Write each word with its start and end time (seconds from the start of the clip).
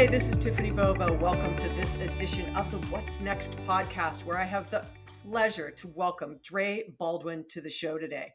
Hi, 0.00 0.06
this 0.06 0.30
is 0.30 0.38
Tiffani 0.38 0.74
Bova. 0.74 1.12
Welcome 1.12 1.54
to 1.58 1.68
this 1.68 1.96
edition 1.96 2.56
of 2.56 2.70
the 2.70 2.78
What's 2.86 3.20
Next 3.20 3.58
podcast, 3.66 4.24
where 4.24 4.38
I 4.38 4.44
have 4.44 4.70
the 4.70 4.86
pleasure 5.22 5.70
to 5.72 5.88
welcome 5.88 6.40
Dre 6.42 6.94
Baldwin 6.98 7.44
to 7.50 7.60
the 7.60 7.68
show 7.68 7.98
today. 7.98 8.32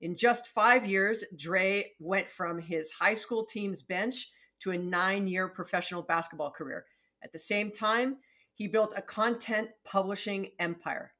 In 0.00 0.16
just 0.16 0.46
five 0.46 0.88
years, 0.88 1.24
Dre 1.36 1.90
went 1.98 2.30
from 2.30 2.60
his 2.60 2.92
high 2.92 3.14
school 3.14 3.44
team's 3.44 3.82
bench 3.82 4.30
to 4.60 4.70
a 4.70 4.78
nine 4.78 5.26
year 5.26 5.48
professional 5.48 6.02
basketball 6.02 6.52
career. 6.52 6.86
At 7.24 7.32
the 7.32 7.38
same 7.40 7.72
time, 7.72 8.18
he 8.54 8.68
built 8.68 8.94
a 8.96 9.02
content 9.02 9.70
publishing 9.84 10.50
empire. 10.60 11.14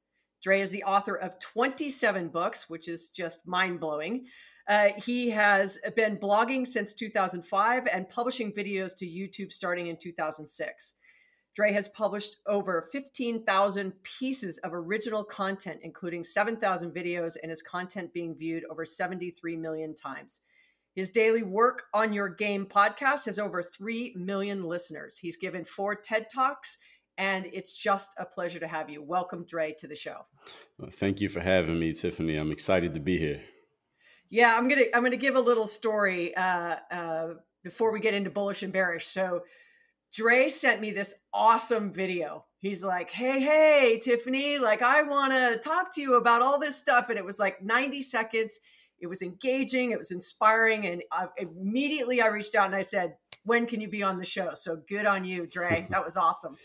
Dre 0.44 0.60
is 0.60 0.70
the 0.70 0.84
author 0.84 1.16
of 1.16 1.40
27 1.40 2.28
books, 2.28 2.70
which 2.70 2.86
is 2.86 3.10
just 3.10 3.48
mind 3.48 3.80
blowing. 3.80 4.26
Uh, 4.68 4.88
he 5.02 5.30
has 5.30 5.78
been 5.96 6.16
blogging 6.16 6.66
since 6.66 6.92
2005 6.92 7.88
and 7.92 8.08
publishing 8.08 8.52
videos 8.52 8.94
to 8.96 9.06
YouTube 9.06 9.50
starting 9.52 9.86
in 9.86 9.96
2006. 9.96 10.94
Dre 11.54 11.72
has 11.72 11.88
published 11.88 12.36
over 12.46 12.86
15,000 12.92 13.92
pieces 14.04 14.58
of 14.58 14.74
original 14.74 15.24
content, 15.24 15.80
including 15.82 16.22
7,000 16.22 16.92
videos, 16.92 17.36
and 17.42 17.50
his 17.50 17.62
content 17.62 18.12
being 18.12 18.36
viewed 18.36 18.62
over 18.70 18.84
73 18.84 19.56
million 19.56 19.94
times. 19.94 20.42
His 20.94 21.10
daily 21.10 21.42
work 21.42 21.84
on 21.94 22.12
your 22.12 22.28
game 22.28 22.66
podcast 22.66 23.24
has 23.24 23.38
over 23.38 23.62
3 23.62 24.14
million 24.16 24.64
listeners. 24.64 25.16
He's 25.16 25.36
given 25.36 25.64
four 25.64 25.94
TED 25.94 26.26
Talks, 26.32 26.78
and 27.16 27.46
it's 27.46 27.72
just 27.72 28.10
a 28.18 28.24
pleasure 28.24 28.60
to 28.60 28.68
have 28.68 28.90
you. 28.90 29.02
Welcome, 29.02 29.44
Dre, 29.44 29.74
to 29.78 29.88
the 29.88 29.96
show. 29.96 30.26
Well, 30.78 30.90
thank 30.92 31.20
you 31.20 31.28
for 31.28 31.40
having 31.40 31.78
me, 31.78 31.92
Tiffani. 31.92 32.38
I'm 32.38 32.52
excited 32.52 32.94
to 32.94 33.00
be 33.00 33.18
here. 33.18 33.42
Yeah, 34.30 34.56
I'm 34.56 34.68
gonna 34.68 34.84
I'm 34.94 35.02
gonna 35.02 35.16
give 35.16 35.36
a 35.36 35.40
little 35.40 35.66
story 35.66 36.34
uh, 36.36 36.76
uh, 36.90 37.28
before 37.64 37.92
we 37.92 38.00
get 38.00 38.14
into 38.14 38.30
bullish 38.30 38.62
and 38.62 38.72
bearish. 38.72 39.06
So, 39.06 39.42
Dre 40.12 40.48
sent 40.48 40.80
me 40.80 40.90
this 40.90 41.14
awesome 41.32 41.90
video. 41.90 42.44
He's 42.58 42.84
like, 42.84 43.10
"Hey, 43.10 43.40
hey, 43.40 44.00
Tiffani, 44.04 44.60
like 44.60 44.82
I 44.82 45.02
want 45.02 45.32
to 45.32 45.58
talk 45.58 45.94
to 45.94 46.02
you 46.02 46.16
about 46.16 46.42
all 46.42 46.58
this 46.58 46.76
stuff," 46.76 47.08
and 47.08 47.18
it 47.18 47.24
was 47.24 47.38
like 47.38 47.62
90 47.62 48.02
seconds. 48.02 48.60
It 49.00 49.06
was 49.06 49.22
engaging, 49.22 49.92
it 49.92 49.98
was 49.98 50.10
inspiring, 50.10 50.86
and 50.86 51.02
I, 51.12 51.28
immediately 51.38 52.20
I 52.20 52.26
reached 52.26 52.54
out 52.54 52.66
and 52.66 52.74
I 52.74 52.82
said, 52.82 53.14
"When 53.44 53.64
can 53.64 53.80
you 53.80 53.88
be 53.88 54.02
on 54.02 54.18
the 54.18 54.26
show?" 54.26 54.50
So 54.54 54.82
good 54.88 55.06
on 55.06 55.24
you, 55.24 55.46
Dre. 55.46 55.86
That 55.90 56.04
was 56.04 56.16
awesome. 56.16 56.56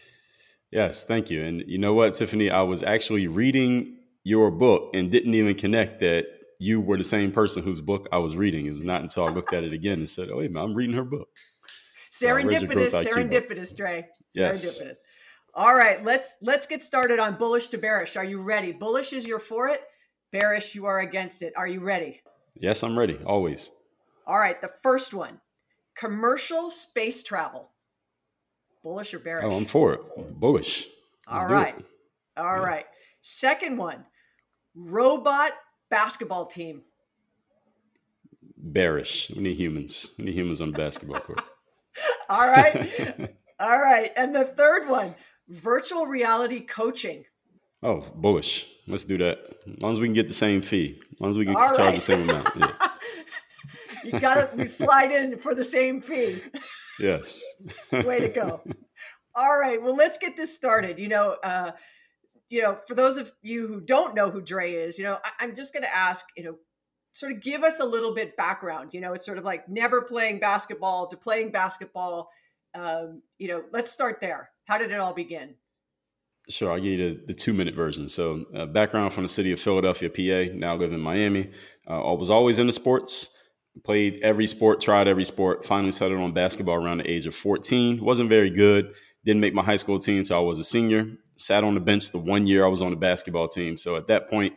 yes, 0.71 1.03
thank 1.03 1.29
you. 1.29 1.43
And 1.45 1.63
you 1.67 1.77
know 1.77 1.93
what, 1.93 2.11
Tiffani, 2.11 2.51
I 2.51 2.63
was 2.63 2.83
actually 2.83 3.27
reading 3.27 3.99
your 4.25 4.51
book 4.51 4.89
and 4.93 5.11
didn't 5.11 5.33
even 5.33 5.55
connect 5.55 5.99
that 5.99 6.25
you 6.59 6.81
were 6.81 6.97
the 6.97 7.03
same 7.03 7.31
person 7.31 7.63
whose 7.63 7.81
book 7.81 8.07
I 8.11 8.17
was 8.17 8.35
reading. 8.35 8.65
It 8.65 8.73
was 8.73 8.83
not 8.83 9.01
until 9.01 9.25
I 9.27 9.31
looked 9.31 9.53
at 9.53 9.63
it 9.63 9.73
again 9.73 9.99
and 9.99 10.09
said, 10.09 10.29
"Oh, 10.29 10.37
wait, 10.37 10.51
man, 10.51 10.63
I'm 10.63 10.73
reading 10.73 10.95
her 10.95 11.03
book." 11.03 11.29
Serendipitous, 12.11 12.91
so 12.91 13.03
serendipitous, 13.03 13.75
Dre. 13.75 14.07
Serendipitous. 14.35 14.81
Yes. 14.81 15.03
All 15.55 15.75
right, 15.75 16.03
let's 16.03 16.35
let's 16.41 16.65
get 16.65 16.81
started 16.81 17.19
on 17.19 17.37
bullish 17.37 17.67
to 17.67 17.77
bearish. 17.77 18.17
Are 18.17 18.23
you 18.23 18.41
ready? 18.41 18.71
Bullish 18.71 19.13
is 19.13 19.27
you're 19.27 19.39
for 19.39 19.67
it. 19.67 19.81
Bearish, 20.31 20.73
you 20.73 20.85
are 20.85 20.99
against 20.99 21.41
it. 21.41 21.53
Are 21.55 21.67
you 21.67 21.79
ready? 21.79 22.21
Yes, 22.55 22.83
I'm 22.83 22.97
ready. 22.97 23.19
Always. 23.25 23.69
All 24.25 24.37
right, 24.37 24.59
the 24.61 24.71
first 24.81 25.13
one: 25.13 25.39
commercial 25.95 26.69
space 26.69 27.23
travel. 27.23 27.69
Bullish 28.83 29.13
or 29.13 29.19
bearish? 29.19 29.45
Oh, 29.47 29.55
I'm 29.55 29.65
for 29.65 29.93
it. 29.93 30.39
Bullish. 30.39 30.87
Let's 31.31 31.45
All 31.45 31.51
right. 31.51 31.77
It. 31.77 31.85
All 32.35 32.43
yeah. 32.43 32.63
right. 32.63 32.85
Second 33.21 33.77
one: 33.77 34.05
robot 34.75 35.51
basketball 35.93 36.47
team? 36.47 36.81
Bearish. 38.57 39.29
We 39.35 39.43
need 39.43 39.57
humans. 39.57 40.09
We 40.17 40.25
need 40.25 40.33
humans 40.33 40.59
on 40.59 40.71
basketball 40.71 41.19
court. 41.19 41.43
All 42.29 42.47
right. 42.47 43.35
All 43.59 43.79
right. 43.79 44.11
And 44.17 44.35
the 44.35 44.45
third 44.45 44.89
one 44.89 45.13
virtual 45.47 46.07
reality 46.07 46.61
coaching. 46.61 47.25
Oh, 47.83 47.99
bullish. 48.15 48.65
Let's 48.87 49.03
do 49.03 49.19
that. 49.19 49.37
As 49.67 49.81
long 49.81 49.91
as 49.91 49.99
we 49.99 50.07
can 50.07 50.15
get 50.15 50.27
the 50.27 50.33
same 50.33 50.61
fee, 50.63 50.99
as 51.13 51.21
long 51.21 51.29
as 51.29 51.37
we 51.37 51.45
can 51.45 51.55
All 51.55 51.67
charge 51.67 51.79
right. 51.79 51.93
the 51.95 52.01
same 52.01 52.27
amount. 52.27 52.49
Yeah. 54.03 54.11
you 54.15 54.19
got 54.19 54.57
to 54.57 54.67
slide 54.67 55.11
in 55.11 55.37
for 55.37 55.55
the 55.55 55.63
same 55.63 56.01
fee. 56.01 56.41
Yes. 56.99 57.41
Way 57.91 58.19
to 58.19 58.27
go. 58.27 58.61
All 59.33 59.57
right. 59.57 59.81
Well, 59.81 59.95
let's 59.95 60.17
get 60.17 60.35
this 60.35 60.53
started. 60.53 60.99
You 60.99 61.07
know, 61.07 61.37
uh, 61.43 61.71
you 62.49 62.61
know, 62.61 62.77
for 62.87 62.95
those 62.95 63.17
of 63.17 63.31
you 63.41 63.67
who 63.67 63.81
don't 63.81 64.15
know 64.15 64.29
who 64.29 64.41
Dre 64.41 64.71
is, 64.73 64.97
you 64.97 65.05
know, 65.05 65.17
I, 65.39 65.43
am 65.43 65.55
just 65.55 65.73
going 65.73 65.83
to 65.83 65.95
ask, 65.95 66.25
you 66.37 66.43
know, 66.43 66.55
sort 67.13 67.31
of 67.31 67.41
give 67.41 67.63
us 67.63 67.79
a 67.79 67.85
little 67.85 68.13
bit 68.13 68.35
background. 68.37 68.93
You 68.93 69.01
know, 69.01 69.13
it's 69.13 69.25
sort 69.25 69.37
of 69.37 69.43
like 69.43 69.67
never 69.69 70.01
playing 70.01 70.39
basketball 70.39 71.07
to 71.07 71.17
playing 71.17 71.51
basketball. 71.51 72.29
Um, 72.75 73.21
you 73.37 73.47
know, 73.47 73.63
let's 73.71 73.91
start 73.91 74.19
there. 74.21 74.49
How 74.65 74.77
did 74.77 74.91
it 74.91 74.99
all 74.99 75.13
begin? 75.13 75.55
Sure, 76.49 76.71
I'll 76.71 76.77
give 76.77 76.99
you 76.99 77.15
the, 77.15 77.27
the 77.27 77.33
two 77.33 77.53
minute 77.53 77.73
version. 77.73 78.07
So, 78.09 78.45
uh, 78.53 78.65
background 78.65 79.13
from 79.13 79.23
the 79.23 79.29
city 79.29 79.53
of 79.53 79.59
Philadelphia, 79.59 80.09
PA. 80.09 80.53
Now 80.53 80.75
live 80.75 80.91
in 80.91 80.99
Miami. 80.99 81.51
Uh, 81.87 82.11
I 82.11 82.17
was 82.17 82.29
always 82.29 82.59
into 82.59 82.73
sports. 82.73 83.37
Played 83.83 84.19
every 84.21 84.45
sport, 84.45 84.81
tried 84.81 85.07
every 85.07 85.23
sport. 85.23 85.65
Finally 85.65 85.93
settled 85.93 86.19
on 86.19 86.33
basketball 86.33 86.75
around 86.75 86.99
the 86.99 87.09
age 87.09 87.25
of 87.25 87.33
14. 87.33 88.03
wasn't 88.03 88.29
very 88.29 88.51
good. 88.51 88.93
Didn't 89.25 89.41
make 89.41 89.53
my 89.53 89.63
high 89.63 89.77
school 89.77 89.99
team, 89.99 90.23
so 90.23 90.37
I 90.37 90.41
was 90.41 90.59
a 90.59 90.63
senior 90.63 91.07
sat 91.35 91.63
on 91.63 91.73
the 91.73 91.79
bench 91.79 92.11
the 92.11 92.17
one 92.17 92.45
year 92.45 92.65
I 92.65 92.69
was 92.69 92.81
on 92.81 92.91
the 92.91 92.95
basketball 92.95 93.47
team. 93.47 93.77
So 93.77 93.95
at 93.95 94.07
that 94.07 94.29
point, 94.29 94.53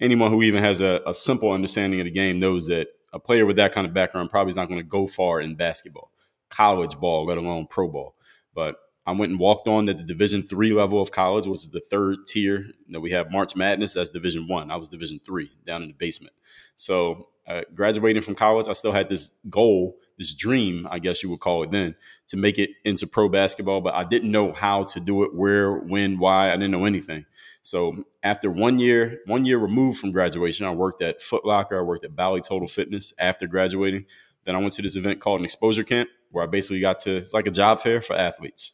anyone 0.00 0.30
who 0.30 0.42
even 0.42 0.62
has 0.62 0.80
a, 0.80 1.00
a 1.06 1.14
simple 1.14 1.50
understanding 1.52 2.00
of 2.00 2.04
the 2.04 2.10
game 2.10 2.38
knows 2.38 2.66
that 2.66 2.88
a 3.12 3.18
player 3.18 3.46
with 3.46 3.56
that 3.56 3.72
kind 3.72 3.86
of 3.86 3.94
background 3.94 4.30
probably 4.30 4.50
is 4.50 4.56
not 4.56 4.68
going 4.68 4.80
to 4.80 4.86
go 4.86 5.06
far 5.06 5.40
in 5.40 5.54
basketball, 5.54 6.10
college 6.50 6.98
ball, 6.98 7.26
let 7.26 7.38
alone 7.38 7.66
pro 7.68 7.88
ball. 7.88 8.14
But 8.54 8.76
I 9.06 9.12
went 9.12 9.30
and 9.30 9.40
walked 9.40 9.68
on 9.68 9.88
at 9.88 9.96
the 9.96 10.02
Division 10.02 10.42
three 10.42 10.72
level 10.72 11.00
of 11.00 11.10
college, 11.10 11.46
which 11.46 11.60
is 11.60 11.70
the 11.70 11.80
third 11.80 12.26
tier. 12.26 12.66
Know, 12.86 13.00
we 13.00 13.12
have 13.12 13.30
March 13.30 13.56
Madness, 13.56 13.94
that's 13.94 14.10
Division 14.10 14.46
one. 14.48 14.70
I 14.70 14.76
was 14.76 14.88
Division 14.88 15.20
three 15.24 15.50
down 15.66 15.82
in 15.82 15.88
the 15.88 15.94
basement. 15.94 16.34
So 16.76 17.28
uh, 17.46 17.62
graduating 17.74 18.22
from 18.22 18.34
college, 18.34 18.68
I 18.68 18.74
still 18.74 18.92
had 18.92 19.08
this 19.08 19.34
goal, 19.48 19.96
this 20.18 20.34
dream, 20.34 20.86
I 20.90 20.98
guess 20.98 21.22
you 21.22 21.30
would 21.30 21.40
call 21.40 21.62
it 21.62 21.70
then, 21.70 21.94
to 22.26 22.36
make 22.36 22.58
it 22.58 22.70
into 22.84 23.06
pro 23.06 23.28
basketball. 23.28 23.80
But 23.80 23.94
I 23.94 24.04
didn't 24.04 24.30
know 24.30 24.52
how 24.52 24.82
to 24.84 25.00
do 25.00 25.22
it, 25.22 25.34
where, 25.34 25.72
when, 25.72 26.18
why. 26.18 26.48
I 26.50 26.56
didn't 26.56 26.72
know 26.72 26.84
anything. 26.84 27.24
So 27.62 28.04
after 28.22 28.50
one 28.50 28.78
year, 28.78 29.20
one 29.26 29.44
year 29.44 29.58
removed 29.58 29.98
from 29.98 30.10
graduation, 30.10 30.66
I 30.66 30.70
worked 30.70 31.02
at 31.02 31.22
Foot 31.22 31.44
Locker. 31.44 31.78
I 31.78 31.82
worked 31.82 32.04
at 32.04 32.16
Bally 32.16 32.40
Total 32.40 32.66
Fitness 32.66 33.12
after 33.18 33.46
graduating. 33.46 34.06
Then 34.44 34.56
I 34.56 34.58
went 34.58 34.72
to 34.74 34.82
this 34.82 34.96
event 34.96 35.20
called 35.20 35.40
an 35.40 35.44
exposure 35.44 35.84
camp, 35.84 36.08
where 36.30 36.42
I 36.42 36.46
basically 36.46 36.80
got 36.80 36.98
to. 37.00 37.16
It's 37.16 37.34
like 37.34 37.46
a 37.46 37.50
job 37.50 37.80
fair 37.80 38.00
for 38.00 38.16
athletes. 38.16 38.72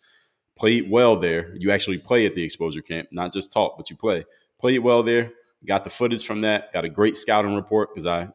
Played 0.57 0.89
well 0.89 1.17
there. 1.17 1.55
You 1.57 1.73
actually 1.73 1.99
play 1.99 2.27
at 2.27 2.35
the 2.35 2.45
exposure 2.45 2.81
camp, 2.81 3.09
not 3.11 3.33
just 3.33 3.53
talk, 3.53 3.77
but 3.77 3.91
you 3.91 3.97
play. 3.97 4.25
Played 4.61 4.79
well 4.79 5.03
there. 5.03 5.33
Got 5.67 5.85
the 5.85 5.91
footage 5.91 6.25
from 6.25 6.43
that. 6.43 6.73
Got 6.73 6.85
a 6.85 6.89
great 6.89 7.17
scouting 7.17 7.55
report 7.57 7.91
because 7.91 8.07
I 8.07 8.29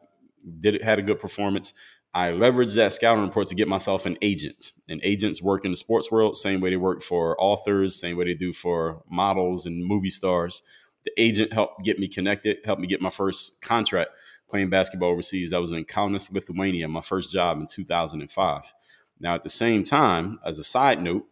did 0.60 0.82
had 0.82 0.98
a 0.98 1.02
good 1.02 1.20
performance. 1.20 1.72
I 2.12 2.30
leveraged 2.30 2.74
that 2.74 2.92
scouting 2.92 3.22
report 3.22 3.46
to 3.48 3.54
get 3.54 3.68
myself 3.68 4.04
an 4.04 4.18
agent. 4.20 4.72
And 4.88 5.00
agents 5.04 5.40
work 5.40 5.64
in 5.64 5.70
the 5.70 5.76
sports 5.76 6.10
world, 6.10 6.36
same 6.36 6.60
way 6.60 6.70
they 6.70 6.76
work 6.76 7.02
for 7.02 7.40
authors, 7.40 7.98
same 8.00 8.16
way 8.16 8.24
they 8.24 8.34
do 8.34 8.52
for 8.52 9.02
models 9.08 9.64
and 9.66 9.84
movie 9.84 10.10
stars. 10.10 10.62
The 11.04 11.12
agent 11.16 11.52
helped 11.52 11.84
get 11.84 11.98
me 11.98 12.08
connected, 12.08 12.58
helped 12.64 12.80
me 12.80 12.88
get 12.88 13.00
my 13.00 13.10
first 13.10 13.62
contract 13.62 14.10
playing 14.48 14.70
basketball 14.70 15.10
overseas. 15.10 15.50
That 15.50 15.60
was 15.60 15.72
in 15.72 15.84
Kaunas, 15.84 16.32
Lithuania, 16.32 16.88
my 16.88 17.00
first 17.00 17.32
job 17.32 17.60
in 17.60 17.66
2005. 17.66 18.74
Now, 19.20 19.34
at 19.34 19.42
the 19.42 19.48
same 19.48 19.84
time, 19.84 20.40
as 20.44 20.58
a 20.58 20.64
side 20.64 21.00
note, 21.02 21.26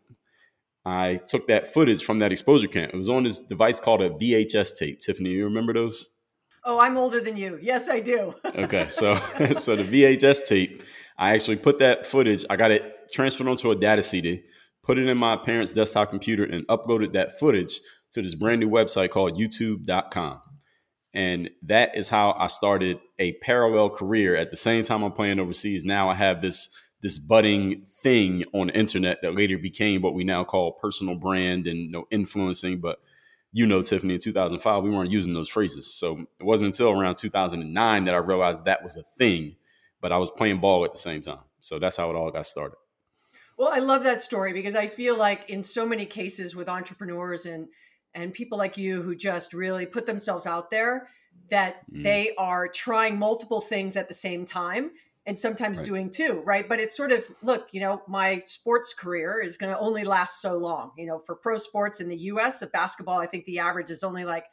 I 0.85 1.17
took 1.26 1.49
that 1.49 1.73
footage 1.73 2.05
from 2.05 2.20
that 2.20 2.32
exposure 2.32 2.69
camp. 2.69 2.94
It 2.94 2.97
was 2.97 3.11
on 3.11 3.25
this 3.25 3.41
device 3.41 3.81
called 3.81 4.00
a 4.00 4.11
VHS 4.11 4.76
tape. 4.76 5.00
Tiffani, 5.00 5.32
you 5.32 5.44
remember 5.44 5.75
those? 5.75 6.18
Oh, 6.70 6.79
I'm 6.79 6.99
older 6.99 7.19
than 7.19 7.38
you. 7.38 7.59
Yes, 7.62 7.88
I 7.88 8.00
do. 8.00 8.35
okay, 8.44 8.88
so 8.88 9.15
so 9.56 9.75
the 9.75 9.85
VHS 9.85 10.47
tape, 10.47 10.82
I 11.17 11.31
actually 11.31 11.56
put 11.56 11.79
that 11.79 12.05
footage. 12.05 12.44
I 12.50 12.56
got 12.56 12.70
it 12.70 13.11
transferred 13.11 13.49
onto 13.49 13.70
a 13.70 13.75
data 13.75 14.03
CD, 14.03 14.43
put 14.85 14.99
it 14.99 15.09
in 15.09 15.17
my 15.17 15.37
parents' 15.37 15.73
desktop 15.73 16.11
computer, 16.11 16.44
and 16.44 16.67
uploaded 16.69 17.15
that 17.15 17.38
footage 17.38 17.81
to 18.12 18.20
this 18.20 18.35
brand 18.35 18.61
new 18.61 18.69
website 18.69 19.09
called 19.09 19.38
YouTube.com. 19.38 20.43
And 21.15 21.49
that 21.62 21.97
is 21.97 22.11
how 22.11 22.32
I 22.38 22.49
started 22.49 22.99
a 23.19 23.32
parallel 23.38 23.88
career. 23.88 24.37
At 24.37 24.50
the 24.50 24.56
same 24.59 24.85
time, 24.85 25.03
I'm 25.03 25.12
playing 25.12 25.41
overseas. 25.41 25.87
Now 25.87 26.11
I 26.11 26.15
have 26.17 26.43
this 26.43 26.69
this 27.00 27.19
budding 27.19 27.87
thing 28.03 28.44
on 28.53 28.67
the 28.67 28.79
internet 28.79 29.23
that 29.23 29.35
later 29.35 29.56
became 29.56 30.03
what 30.03 30.12
we 30.12 30.23
now 30.23 30.44
call 30.44 30.73
personal 30.73 31.15
brand 31.15 31.67
and 31.67 31.79
you 31.79 31.91
know, 31.91 32.05
influencing. 32.11 32.81
But 32.81 32.99
you 33.53 33.67
know, 33.67 33.81
Tiffani, 33.81 34.15
in 34.15 34.21
2005, 34.21 34.83
we 34.83 34.91
weren't 34.91 35.11
using 35.11 35.33
those 35.33 35.49
phrases. 35.49 35.93
So 35.93 36.27
it 36.39 36.45
wasn't 36.45 36.67
until 36.67 36.91
around 36.91 37.17
2009 37.17 38.05
that 38.05 38.15
I 38.15 38.19
realized 38.19 38.65
that 38.65 38.83
was 38.83 38.97
a 38.97 39.03
thing, 39.03 39.56
but 40.00 40.12
I 40.12 40.19
was 40.19 40.31
playing 40.31 40.61
ball 40.61 40.85
at 40.85 40.93
the 40.93 40.99
same 40.99 41.21
time. 41.21 41.41
So 41.61 41.79
that's 41.79 41.97
how 41.97 42.11
it 42.11 42.17
all 42.17 42.31
got 42.31 42.47
started. 42.47 42.77
Well, 43.59 43.71
I 43.73 43.81
love 43.81 44.05
that 44.05 44.21
story 44.21 44.53
because 44.53 44.77
I 44.77 44.87
feel 44.87 45.19
like 45.19 45.50
in 45.50 45.65
so 45.65 45.85
many 45.85 46.06
cases 46.06 46.55
with 46.55 46.69
entrepreneurs 46.69 47.47
and 47.47 47.69
and 48.15 48.33
people 48.33 48.56
like 48.56 48.79
you 48.79 49.03
who 49.03 49.15
just 49.15 49.53
really 49.53 49.85
put 49.85 50.06
themselves 50.06 50.47
out 50.47 50.71
there 50.71 51.09
that 51.51 51.83
mm. 51.93 52.03
they 52.03 52.33
are 52.39 52.67
trying 52.69 53.19
multiple 53.19 53.61
things 53.61 53.97
at 53.97 54.09
the 54.09 54.15
same 54.15 54.44
time 54.47 54.91
and 55.29 55.39
sometimes 55.39 55.77
right. 55.79 55.87
doing 55.87 56.11
two, 56.11 56.41
right? 56.47 56.67
But 56.67 56.81
it's 56.81 56.97
sort 56.97 57.13
of 57.13 57.23
look, 57.43 57.69
you 57.71 57.81
know, 57.81 58.03
my 58.09 58.43
sports 58.47 58.95
career 58.95 59.41
is 59.41 59.59
going 59.59 59.71
to 59.71 59.79
only 59.79 60.03
last 60.03 60.41
so 60.41 60.57
long. 60.57 60.93
You 60.97 61.05
know, 61.05 61.19
for 61.19 61.35
pro 61.35 61.59
sports 61.59 62.01
in 62.01 62.09
the 62.09 62.17
U.S. 62.17 62.63
of 62.63 62.73
basketball, 62.73 63.21
I 63.21 63.27
think 63.27 63.45
the 63.45 63.59
average 63.59 63.91
is 63.91 64.03
only 64.03 64.25
like 64.25 64.47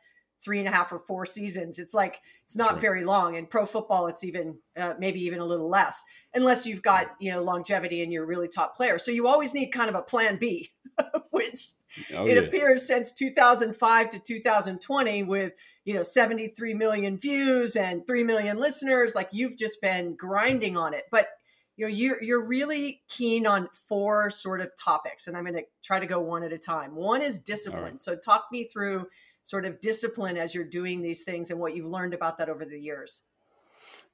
three 0.43 0.59
and 0.59 0.67
a 0.67 0.71
half 0.71 0.91
or 0.91 0.99
four 0.99 1.25
seasons. 1.25 1.79
It's 1.79 1.93
like 1.93 2.19
it's 2.43 2.57
not 2.57 2.81
very 2.81 3.05
long. 3.05 3.37
And 3.37 3.49
pro 3.49 3.65
football, 3.65 4.07
it's 4.07 4.25
even 4.25 4.57
uh, 4.75 4.95
maybe 4.99 5.23
even 5.23 5.39
a 5.39 5.45
little 5.45 5.69
less, 5.69 6.03
unless 6.33 6.67
you've 6.67 6.81
got 6.81 7.15
you 7.21 7.31
know 7.31 7.41
longevity 7.41 8.03
and 8.03 8.11
you're 8.11 8.25
a 8.25 8.27
really 8.27 8.49
top 8.49 8.75
player. 8.75 8.99
So 8.99 9.11
you 9.11 9.29
always 9.29 9.53
need 9.53 9.67
kind 9.67 9.87
of 9.87 9.95
a 9.95 10.01
plan 10.01 10.37
B, 10.37 10.71
which 11.31 11.69
oh, 12.13 12.27
it 12.27 12.35
yeah. 12.35 12.41
appears 12.41 12.85
since 12.85 13.13
2005 13.13 14.09
to 14.09 14.19
2020 14.19 15.23
with 15.23 15.53
you 15.85 15.93
know 15.93 16.03
73 16.03 16.73
million 16.73 17.17
views 17.17 17.75
and 17.75 18.05
3 18.05 18.23
million 18.23 18.57
listeners. 18.57 19.15
Like 19.15 19.29
you've 19.31 19.57
just 19.57 19.81
been 19.81 20.15
grinding 20.15 20.75
on 20.75 20.93
it, 20.93 21.05
but 21.11 21.29
you 21.77 21.85
know 21.85 21.93
you're 21.93 22.21
you're 22.21 22.43
really 22.43 23.01
keen 23.07 23.47
on 23.47 23.69
four 23.73 24.29
sort 24.29 24.61
of 24.61 24.71
topics 24.81 25.27
and 25.27 25.35
i'm 25.35 25.43
going 25.43 25.55
to 25.55 25.65
try 25.83 25.99
to 25.99 26.05
go 26.05 26.21
one 26.21 26.41
at 26.41 26.53
a 26.53 26.57
time 26.57 26.95
one 26.95 27.21
is 27.21 27.37
discipline 27.37 27.83
right. 27.83 27.99
so 27.99 28.15
talk 28.15 28.45
me 28.49 28.63
through 28.63 29.05
sort 29.45 29.63
of 29.63 29.79
discipline 29.79 30.37
as 30.37 30.53
you're 30.53 30.65
doing 30.65 31.01
these 31.01 31.23
things 31.23 31.51
and 31.51 31.59
what 31.59 31.75
you've 31.75 31.85
learned 31.85 32.13
about 32.13 32.37
that 32.39 32.49
over 32.49 32.65
the 32.65 32.79
years? 32.79 33.21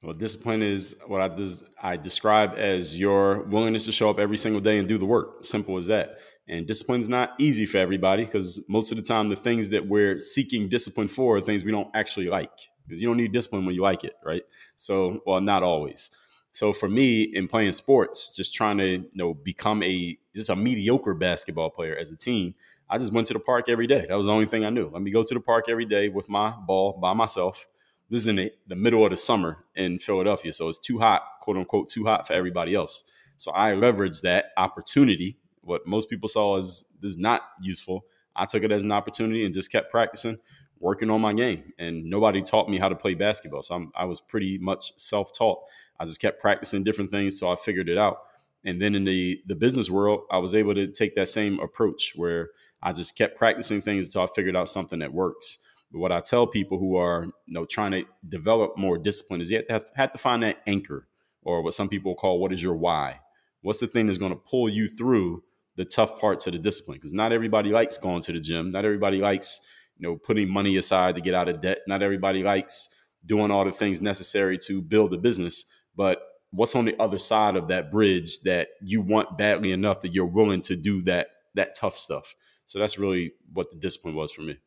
Well, 0.02 0.12
discipline 0.12 0.62
is 0.62 0.96
what 1.06 1.20
I, 1.20 1.28
des- 1.28 1.64
I 1.82 1.96
describe 1.96 2.54
as 2.56 2.98
your 2.98 3.42
willingness 3.44 3.86
to 3.86 3.92
show 3.92 4.10
up 4.10 4.18
every 4.18 4.36
single 4.36 4.60
day 4.60 4.78
and 4.78 4.86
do 4.86 4.98
the 4.98 5.06
work. 5.06 5.44
Simple 5.44 5.76
as 5.76 5.86
that. 5.86 6.18
And 6.48 6.66
discipline 6.66 7.00
is 7.00 7.08
not 7.08 7.30
easy 7.38 7.66
for 7.66 7.78
everybody 7.78 8.24
because 8.24 8.64
most 8.68 8.90
of 8.90 8.96
the 8.96 9.02
time, 9.02 9.28
the 9.28 9.36
things 9.36 9.68
that 9.70 9.86
we're 9.86 10.18
seeking 10.18 10.68
discipline 10.68 11.08
for 11.08 11.36
are 11.36 11.40
things 11.40 11.64
we 11.64 11.70
don't 11.70 11.90
actually 11.94 12.28
like. 12.28 12.50
Because 12.86 13.00
you 13.00 13.08
don't 13.08 13.16
need 13.16 13.32
discipline 13.32 13.64
when 13.64 13.74
you 13.74 13.82
like 13.82 14.02
it, 14.02 14.14
right? 14.24 14.42
So, 14.74 15.20
well, 15.24 15.40
not 15.40 15.62
always. 15.62 16.10
So 16.52 16.72
for 16.72 16.88
me, 16.88 17.22
in 17.22 17.48
playing 17.48 17.72
sports, 17.72 18.34
just 18.36 18.54
trying 18.54 18.78
to 18.78 18.86
you 18.86 19.10
know 19.14 19.34
become 19.34 19.82
a 19.82 20.18
just 20.34 20.50
a 20.50 20.56
mediocre 20.56 21.14
basketball 21.14 21.70
player 21.70 21.96
as 21.96 22.12
a 22.12 22.16
team, 22.16 22.54
I 22.90 22.98
just 22.98 23.12
went 23.12 23.26
to 23.28 23.32
the 23.32 23.40
park 23.40 23.68
every 23.68 23.86
day. 23.86 24.04
That 24.06 24.16
was 24.16 24.26
the 24.26 24.32
only 24.32 24.46
thing 24.46 24.64
I 24.64 24.70
knew. 24.70 24.90
Let 24.92 25.00
me 25.00 25.10
go 25.10 25.24
to 25.24 25.34
the 25.34 25.40
park 25.40 25.66
every 25.68 25.86
day 25.86 26.10
with 26.10 26.28
my 26.28 26.50
ball 26.50 26.98
by 27.00 27.14
myself. 27.14 27.66
This 28.10 28.22
is 28.22 28.26
in 28.26 28.36
the, 28.36 28.52
the 28.66 28.76
middle 28.76 29.02
of 29.04 29.10
the 29.10 29.16
summer 29.16 29.64
in 29.74 29.98
Philadelphia, 29.98 30.52
so 30.52 30.68
it's 30.68 30.78
too 30.78 30.98
hot, 30.98 31.22
quote 31.40 31.56
unquote, 31.56 31.88
too 31.88 32.04
hot 32.04 32.26
for 32.26 32.34
everybody 32.34 32.74
else. 32.74 33.04
So 33.38 33.50
I 33.52 33.70
leveraged 33.70 34.20
that 34.22 34.50
opportunity. 34.58 35.38
What 35.62 35.86
most 35.86 36.10
people 36.10 36.28
saw 36.28 36.56
as 36.56 36.84
this 37.00 37.12
is 37.12 37.18
not 37.18 37.42
useful. 37.60 38.04
I 38.34 38.46
took 38.46 38.62
it 38.62 38.72
as 38.72 38.82
an 38.82 38.92
opportunity 38.92 39.44
and 39.44 39.52
just 39.52 39.70
kept 39.70 39.90
practicing, 39.90 40.38
working 40.78 41.10
on 41.10 41.20
my 41.20 41.32
game. 41.32 41.72
And 41.78 42.04
nobody 42.04 42.42
taught 42.42 42.68
me 42.68 42.78
how 42.78 42.88
to 42.88 42.96
play 42.96 43.14
basketball, 43.14 43.62
so 43.62 43.74
I'm, 43.74 43.92
I 43.94 44.04
was 44.04 44.20
pretty 44.20 44.58
much 44.58 44.92
self-taught. 44.96 45.60
I 46.00 46.04
just 46.04 46.20
kept 46.20 46.40
practicing 46.40 46.82
different 46.82 47.10
things, 47.10 47.38
so 47.38 47.50
I 47.50 47.56
figured 47.56 47.88
it 47.88 47.98
out. 47.98 48.18
And 48.64 48.80
then 48.80 48.94
in 48.94 49.04
the 49.04 49.42
the 49.46 49.56
business 49.56 49.90
world, 49.90 50.20
I 50.30 50.38
was 50.38 50.54
able 50.54 50.74
to 50.74 50.86
take 50.86 51.14
that 51.16 51.28
same 51.28 51.58
approach 51.60 52.12
where 52.14 52.50
I 52.82 52.92
just 52.92 53.16
kept 53.16 53.36
practicing 53.36 53.82
things 53.82 54.06
until 54.06 54.22
I 54.22 54.26
figured 54.34 54.56
out 54.56 54.68
something 54.68 55.00
that 55.00 55.12
works. 55.12 55.58
But 55.90 55.98
what 55.98 56.12
I 56.12 56.20
tell 56.20 56.46
people 56.46 56.78
who 56.78 56.96
are 56.96 57.24
you 57.24 57.54
know 57.54 57.64
trying 57.64 57.90
to 57.92 58.04
develop 58.26 58.78
more 58.78 58.98
discipline 58.98 59.40
is 59.40 59.50
you 59.50 59.58
have 59.58 59.66
to, 59.66 59.72
have, 59.72 59.90
have 59.94 60.12
to 60.12 60.18
find 60.18 60.42
that 60.44 60.58
anchor, 60.66 61.08
or 61.42 61.62
what 61.62 61.74
some 61.74 61.88
people 61.88 62.14
call 62.14 62.38
what 62.38 62.52
is 62.52 62.62
your 62.62 62.76
why. 62.76 63.20
What's 63.62 63.80
the 63.80 63.86
thing 63.86 64.06
that's 64.06 64.18
going 64.18 64.32
to 64.32 64.36
pull 64.38 64.68
you 64.68 64.88
through 64.88 65.42
the 65.76 65.84
tough 65.84 66.18
parts 66.18 66.46
of 66.46 66.52
the 66.52 66.58
discipline? 66.58 66.98
Because 66.98 67.12
not 67.12 67.32
everybody 67.32 67.70
likes 67.70 67.98
going 67.98 68.22
to 68.22 68.32
the 68.32 68.40
gym. 68.40 68.70
Not 68.70 68.84
everybody 68.84 69.18
likes 69.18 69.66
you 69.98 70.08
know 70.08 70.16
putting 70.16 70.48
money 70.48 70.76
aside 70.76 71.14
to 71.14 71.20
get 71.20 71.34
out 71.34 71.48
of 71.48 71.60
debt. 71.60 71.78
Not 71.86 72.02
everybody 72.02 72.42
likes 72.42 72.88
doing 73.24 73.50
all 73.50 73.64
the 73.64 73.72
things 73.72 74.00
necessary 74.00 74.58
to 74.66 74.82
build 74.82 75.14
a 75.14 75.18
business. 75.18 75.64
But 75.96 76.20
what's 76.50 76.74
on 76.74 76.84
the 76.84 77.00
other 77.00 77.18
side 77.18 77.56
of 77.56 77.68
that 77.68 77.90
bridge 77.90 78.40
that 78.42 78.68
you 78.82 79.00
want 79.00 79.38
badly 79.38 79.72
enough 79.72 80.00
that 80.00 80.12
you're 80.12 80.26
willing 80.26 80.60
to 80.62 80.76
do 80.76 81.02
that 81.02 81.28
that 81.54 81.74
tough 81.74 81.96
stuff? 81.96 82.34
So 82.64 82.78
that's 82.78 82.98
really 82.98 83.32
what 83.52 83.70
the 83.70 83.76
discipline 83.76 84.14
was 84.14 84.32
for 84.32 84.42
me. 84.42 84.58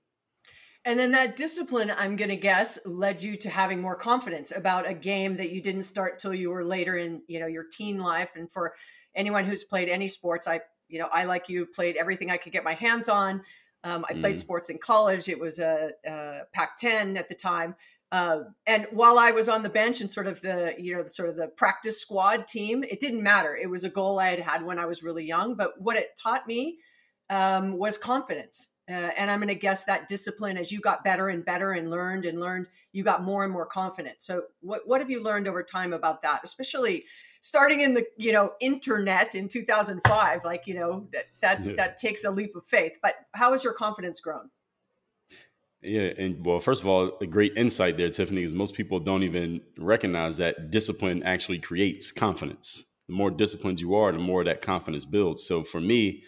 And 0.88 1.00
then 1.00 1.12
that 1.14 1.36
discipline, 1.36 1.92
I'm 1.98 2.16
going 2.16 2.30
to 2.30 2.36
guess, 2.36 2.78
led 2.86 3.24
you 3.24 3.36
to 3.38 3.50
having 3.50 3.82
more 3.82 3.96
confidence 3.96 4.56
about 4.56 4.88
a 4.88 4.94
game 4.94 5.38
that 5.38 5.50
you 5.50 5.60
didn't 5.60 5.84
start 5.84 6.20
till 6.20 6.34
you 6.34 6.52
were 6.52 6.64
later 6.64 6.96
in, 6.96 7.24
you 7.28 7.40
know, 7.40 7.48
your 7.48 7.64
teen 7.64 7.98
life. 7.98 8.30
And 8.36 8.52
for 8.52 8.76
anyone 9.16 9.46
who's 9.46 9.64
played 9.64 9.90
any 9.90 10.08
sports, 10.08 10.48
I, 10.48 10.60
you 10.88 11.00
know, 11.00 11.10
I 11.12 11.26
like 11.26 11.50
you 11.50 11.66
played 11.66 11.98
everything 11.98 12.32
I 12.32 12.38
could 12.38 12.54
get 12.54 12.64
my 12.64 12.74
hands 12.74 13.10
on. 13.10 13.42
Um, 13.84 14.06
I 14.10 14.14
played 14.14 14.36
mm. 14.36 14.40
sports 14.40 14.70
in 14.70 14.80
college. 14.80 15.30
It 15.30 15.40
was 15.40 15.60
a, 15.60 15.92
a 16.06 16.42
Pac-10 16.54 17.18
at 17.18 17.30
the 17.30 17.36
time. 17.36 17.76
Uh, 18.12 18.40
and 18.66 18.88
while 18.92 19.20
I 19.20 19.32
was 19.32 19.50
on 19.50 19.62
the 19.62 19.70
bench 19.70 20.02
and 20.02 20.12
sort 20.12 20.28
of 20.28 20.42
the, 20.42 20.74
you 20.78 20.96
know, 20.96 21.06
sort 21.06 21.30
of 21.30 21.36
the 21.36 21.48
practice 21.48 22.00
squad 22.00 22.48
team, 22.48 22.84
it 22.84 23.00
didn't 23.00 23.22
matter. 23.22 23.56
It 23.56 23.70
was 23.70 23.84
a 23.84 23.90
goal 23.90 24.20
I 24.20 24.30
had 24.30 24.40
had 24.40 24.64
when 24.64 24.80
I 24.80 24.86
was 24.86 25.04
really 25.04 25.26
young. 25.26 25.56
But 25.56 25.74
what 25.80 25.98
it 25.98 26.18
taught 26.22 26.48
me 26.48 26.78
um, 27.30 27.78
was 27.78 27.98
confidence. 27.98 28.70
Uh, 28.90 29.10
and 29.18 29.32
I'm 29.32 29.40
going 29.40 29.50
to 29.50 29.60
guess 29.60 29.84
that 29.86 30.08
discipline 30.08 30.58
as 30.58 30.72
you 30.72 30.80
got 30.80 31.04
better 31.04 31.30
and 31.30 31.44
better 31.44 31.72
and 31.72 31.90
learned 31.90 32.26
and 32.26 32.40
learned, 32.40 32.68
you 32.92 33.04
got 33.04 33.24
more 33.24 33.44
and 33.44 33.52
more 33.52 33.66
confident. 33.66 34.22
So 34.22 34.44
what, 34.62 34.82
what 34.86 35.02
have 35.02 35.10
you 35.10 35.24
learned 35.24 35.48
over 35.48 35.64
time 35.64 35.92
about 35.92 36.22
that, 36.22 36.42
especially 36.44 37.04
starting 37.46 37.82
in 37.82 37.94
the, 37.94 38.04
you 38.18 38.32
know, 38.32 38.54
internet 38.60 39.36
in 39.36 39.48
2005, 39.48 40.44
like, 40.44 40.66
you 40.66 40.74
know, 40.74 41.08
that, 41.14 41.26
that, 41.42 41.64
yeah. 41.64 41.74
that 41.76 41.96
takes 41.96 42.24
a 42.24 42.32
leap 42.32 42.56
of 42.56 42.66
faith, 42.66 42.98
but 43.04 43.14
how 43.34 43.52
has 43.52 43.64
your 43.64 43.74
confidence 43.74 44.20
grown? 44.20 44.50
Yeah, 45.84 46.10
and 46.18 46.44
well, 46.44 46.60
first 46.60 46.82
of 46.82 46.88
all, 46.88 47.16
a 47.22 47.28
great 47.28 47.54
insight 47.56 47.98
there, 47.98 48.10
Tiffani, 48.10 48.42
is 48.42 48.52
most 48.52 48.74
people 48.74 49.00
don't 49.00 49.22
even 49.22 49.62
recognize 49.78 50.38
that 50.38 50.72
discipline 50.72 51.22
actually 51.22 51.60
creates 51.60 52.12
confidence. 52.12 52.92
The 53.08 53.14
more 53.14 53.30
disciplined 53.30 53.80
you 53.80 53.94
are, 53.94 54.12
the 54.12 54.18
more 54.18 54.44
that 54.44 54.64
confidence 54.64 55.06
builds. 55.06 55.46
So 55.46 55.62
for 55.62 55.80
me, 55.80 56.24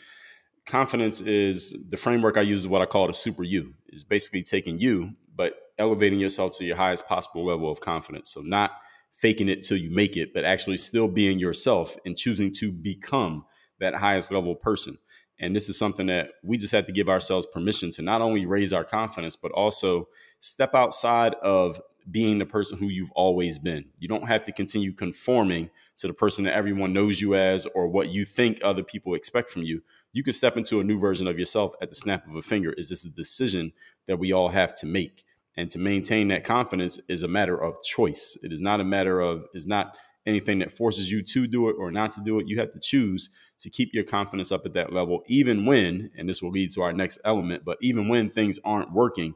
confidence 0.68 1.20
is 1.20 1.90
the 1.90 1.98
framework 1.98 2.38
I 2.38 2.42
use 2.42 2.60
is 2.60 2.68
what 2.68 2.84
I 2.84 2.86
call 2.86 3.08
the 3.08 3.14
super 3.14 3.44
you. 3.44 3.74
Is 3.88 4.04
basically 4.04 4.44
taking 4.44 4.78
you, 4.78 5.14
but 5.36 5.56
elevating 5.80 6.20
yourself 6.20 6.56
to 6.58 6.64
your 6.64 6.78
highest 6.78 7.08
possible 7.08 7.44
level 7.44 7.72
of 7.72 7.80
confidence. 7.80 8.30
So 8.30 8.42
not 8.42 8.72
faking 9.18 9.50
it 9.50 9.62
till 9.62 9.78
you 9.78 9.90
make 9.90 10.16
it, 10.16 10.34
but 10.34 10.46
actually 10.46 10.78
still 10.78 11.08
being 11.08 11.40
yourself 11.40 11.98
and 12.06 12.18
choosing 12.18 12.52
to 12.52 12.72
become 12.72 13.46
that 13.80 13.96
highest 13.96 14.32
level 14.32 14.56
person. 14.56 14.98
And 15.40 15.56
this 15.56 15.70
is 15.70 15.78
something 15.78 16.08
that 16.08 16.30
we 16.44 16.58
just 16.58 16.72
have 16.72 16.86
to 16.88 16.92
give 16.92 17.10
ourselves 17.10 17.46
permission 17.46 17.92
to 17.92 18.02
not 18.02 18.22
only 18.22 18.46
raise 18.46 18.74
our 18.74 18.84
confidence, 18.84 19.36
but 19.36 19.52
also 19.52 20.08
step 20.40 20.74
outside 20.74 21.36
of 21.44 21.80
being 22.10 22.40
the 22.40 22.46
person 22.46 22.78
who 22.78 22.88
you've 22.88 23.12
always 23.12 23.60
been. 23.60 23.86
You 24.00 24.08
don't 24.08 24.28
have 24.28 24.44
to 24.46 24.52
continue 24.52 24.94
conforming 24.94 25.70
to 25.98 26.08
the 26.08 26.14
person 26.14 26.46
that 26.46 26.56
everyone 26.56 26.94
knows 26.94 27.20
you 27.20 27.36
as 27.36 27.66
or 27.66 27.88
what 27.88 28.10
you 28.10 28.24
think 28.24 28.60
other 28.64 28.84
people 28.84 29.14
expect 29.14 29.50
from 29.50 29.64
you. 29.64 29.82
You 30.14 30.24
can 30.24 30.34
step 30.34 30.58
into 30.58 30.80
a 30.80 30.84
new 30.84 30.98
version 30.98 31.28
of 31.28 31.38
yourself 31.38 31.74
at 31.82 31.90
the 31.90 31.96
snap 31.96 32.28
of 32.28 32.36
a 32.36 32.42
finger. 32.42 32.74
Is 32.74 32.90
this 32.90 33.06
a 33.06 33.10
decision 33.10 33.74
that 34.08 34.20
we 34.20 34.32
all 34.32 34.50
have 34.50 34.74
to 34.76 34.86
make? 34.86 35.26
And 35.58 35.72
to 35.72 35.80
maintain 35.80 36.28
that 36.28 36.44
confidence 36.44 37.00
is 37.10 37.24
a 37.24 37.28
matter 37.28 37.62
of 37.62 37.82
choice. 37.84 38.38
It 38.44 38.54
is 38.54 38.62
not 38.62 38.80
a 38.80 38.86
matter 38.86 39.20
of, 39.20 39.46
is 39.54 39.66
not 39.66 39.98
anything 40.28 40.60
that 40.60 40.72
forces 40.72 41.10
you 41.10 41.24
to 41.24 41.48
do 41.48 41.70
it 41.70 41.76
or 41.80 41.90
not 41.90 42.12
to 42.12 42.22
do 42.22 42.40
it. 42.40 42.48
You 42.48 42.60
have 42.60 42.72
to 42.74 42.80
choose 42.80 43.32
to 43.60 43.70
keep 43.70 43.90
your 43.94 44.04
confidence 44.04 44.52
up 44.52 44.66
at 44.66 44.74
that 44.74 44.94
level, 44.94 45.24
even 45.28 45.66
when, 45.66 46.12
and 46.16 46.30
this 46.30 46.42
will 46.42 46.52
lead 46.52 46.70
to 46.72 46.82
our 46.84 46.94
next 46.94 47.20
element, 47.26 47.64
but 47.66 47.78
even 47.82 48.08
when 48.08 48.30
things 48.30 48.60
aren't 48.64 48.94
working, 48.94 49.34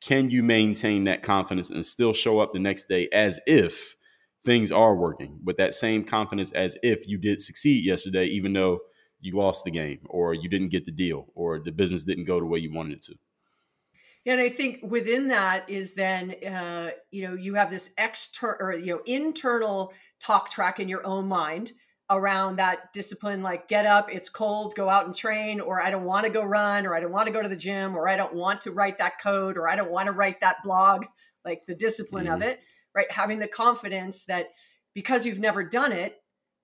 can 0.00 0.30
you 0.30 0.42
maintain 0.42 1.04
that 1.04 1.22
confidence 1.22 1.70
and 1.70 1.84
still 1.84 2.12
show 2.12 2.38
up 2.40 2.52
the 2.52 2.58
next 2.58 2.88
day 2.88 3.08
as 3.12 3.40
if 3.46 3.96
things 4.44 4.70
are 4.70 4.94
working 4.94 5.40
with 5.42 5.56
that 5.56 5.74
same 5.74 6.04
confidence 6.04 6.52
as 6.52 6.76
if 6.82 7.08
you 7.08 7.16
did 7.16 7.40
succeed 7.40 7.84
yesterday, 7.84 8.26
even 8.26 8.52
though 8.52 8.78
you 9.20 9.34
lost 9.36 9.64
the 9.64 9.70
game 9.70 10.00
or 10.04 10.34
you 10.34 10.48
didn't 10.48 10.68
get 10.68 10.84
the 10.84 10.92
deal 10.92 11.26
or 11.34 11.58
the 11.58 11.72
business 11.72 12.04
didn't 12.04 12.24
go 12.24 12.38
the 12.38 12.46
way 12.46 12.58
you 12.58 12.72
wanted 12.72 12.98
it 12.98 13.02
to? 13.02 13.14
And 14.26 14.40
I 14.40 14.48
think 14.48 14.80
within 14.82 15.28
that 15.28 15.68
is 15.68 15.94
then, 15.94 16.34
uh, 16.46 16.90
you 17.10 17.28
know, 17.28 17.34
you 17.34 17.54
have 17.54 17.70
this 17.70 17.90
external 17.98 18.56
or, 18.58 18.74
you 18.74 18.94
know, 18.94 19.02
internal 19.04 19.92
talk 20.18 20.50
track 20.50 20.80
in 20.80 20.88
your 20.88 21.06
own 21.06 21.28
mind 21.28 21.72
around 22.10 22.56
that 22.56 22.92
discipline 22.92 23.42
like 23.42 23.66
get 23.66 23.86
up 23.86 24.12
it's 24.12 24.28
cold 24.28 24.74
go 24.76 24.90
out 24.90 25.06
and 25.06 25.16
train 25.16 25.58
or 25.58 25.80
i 25.80 25.90
don't 25.90 26.04
want 26.04 26.24
to 26.24 26.30
go 26.30 26.42
run 26.42 26.84
or 26.84 26.94
i 26.94 27.00
don't 27.00 27.12
want 27.12 27.26
to 27.26 27.32
go 27.32 27.40
to 27.40 27.48
the 27.48 27.56
gym 27.56 27.96
or 27.96 28.08
i 28.08 28.14
don't 28.14 28.34
want 28.34 28.60
to 28.60 28.70
write 28.72 28.98
that 28.98 29.18
code 29.22 29.56
or 29.56 29.68
i 29.70 29.74
don't 29.74 29.90
want 29.90 30.06
to 30.06 30.12
write 30.12 30.38
that 30.40 30.62
blog 30.62 31.06
like 31.46 31.62
the 31.66 31.74
discipline 31.74 32.26
mm-hmm. 32.26 32.34
of 32.34 32.42
it 32.42 32.60
right 32.94 33.10
having 33.10 33.38
the 33.38 33.48
confidence 33.48 34.24
that 34.24 34.48
because 34.92 35.24
you've 35.24 35.38
never 35.38 35.64
done 35.64 35.92
it 35.92 36.16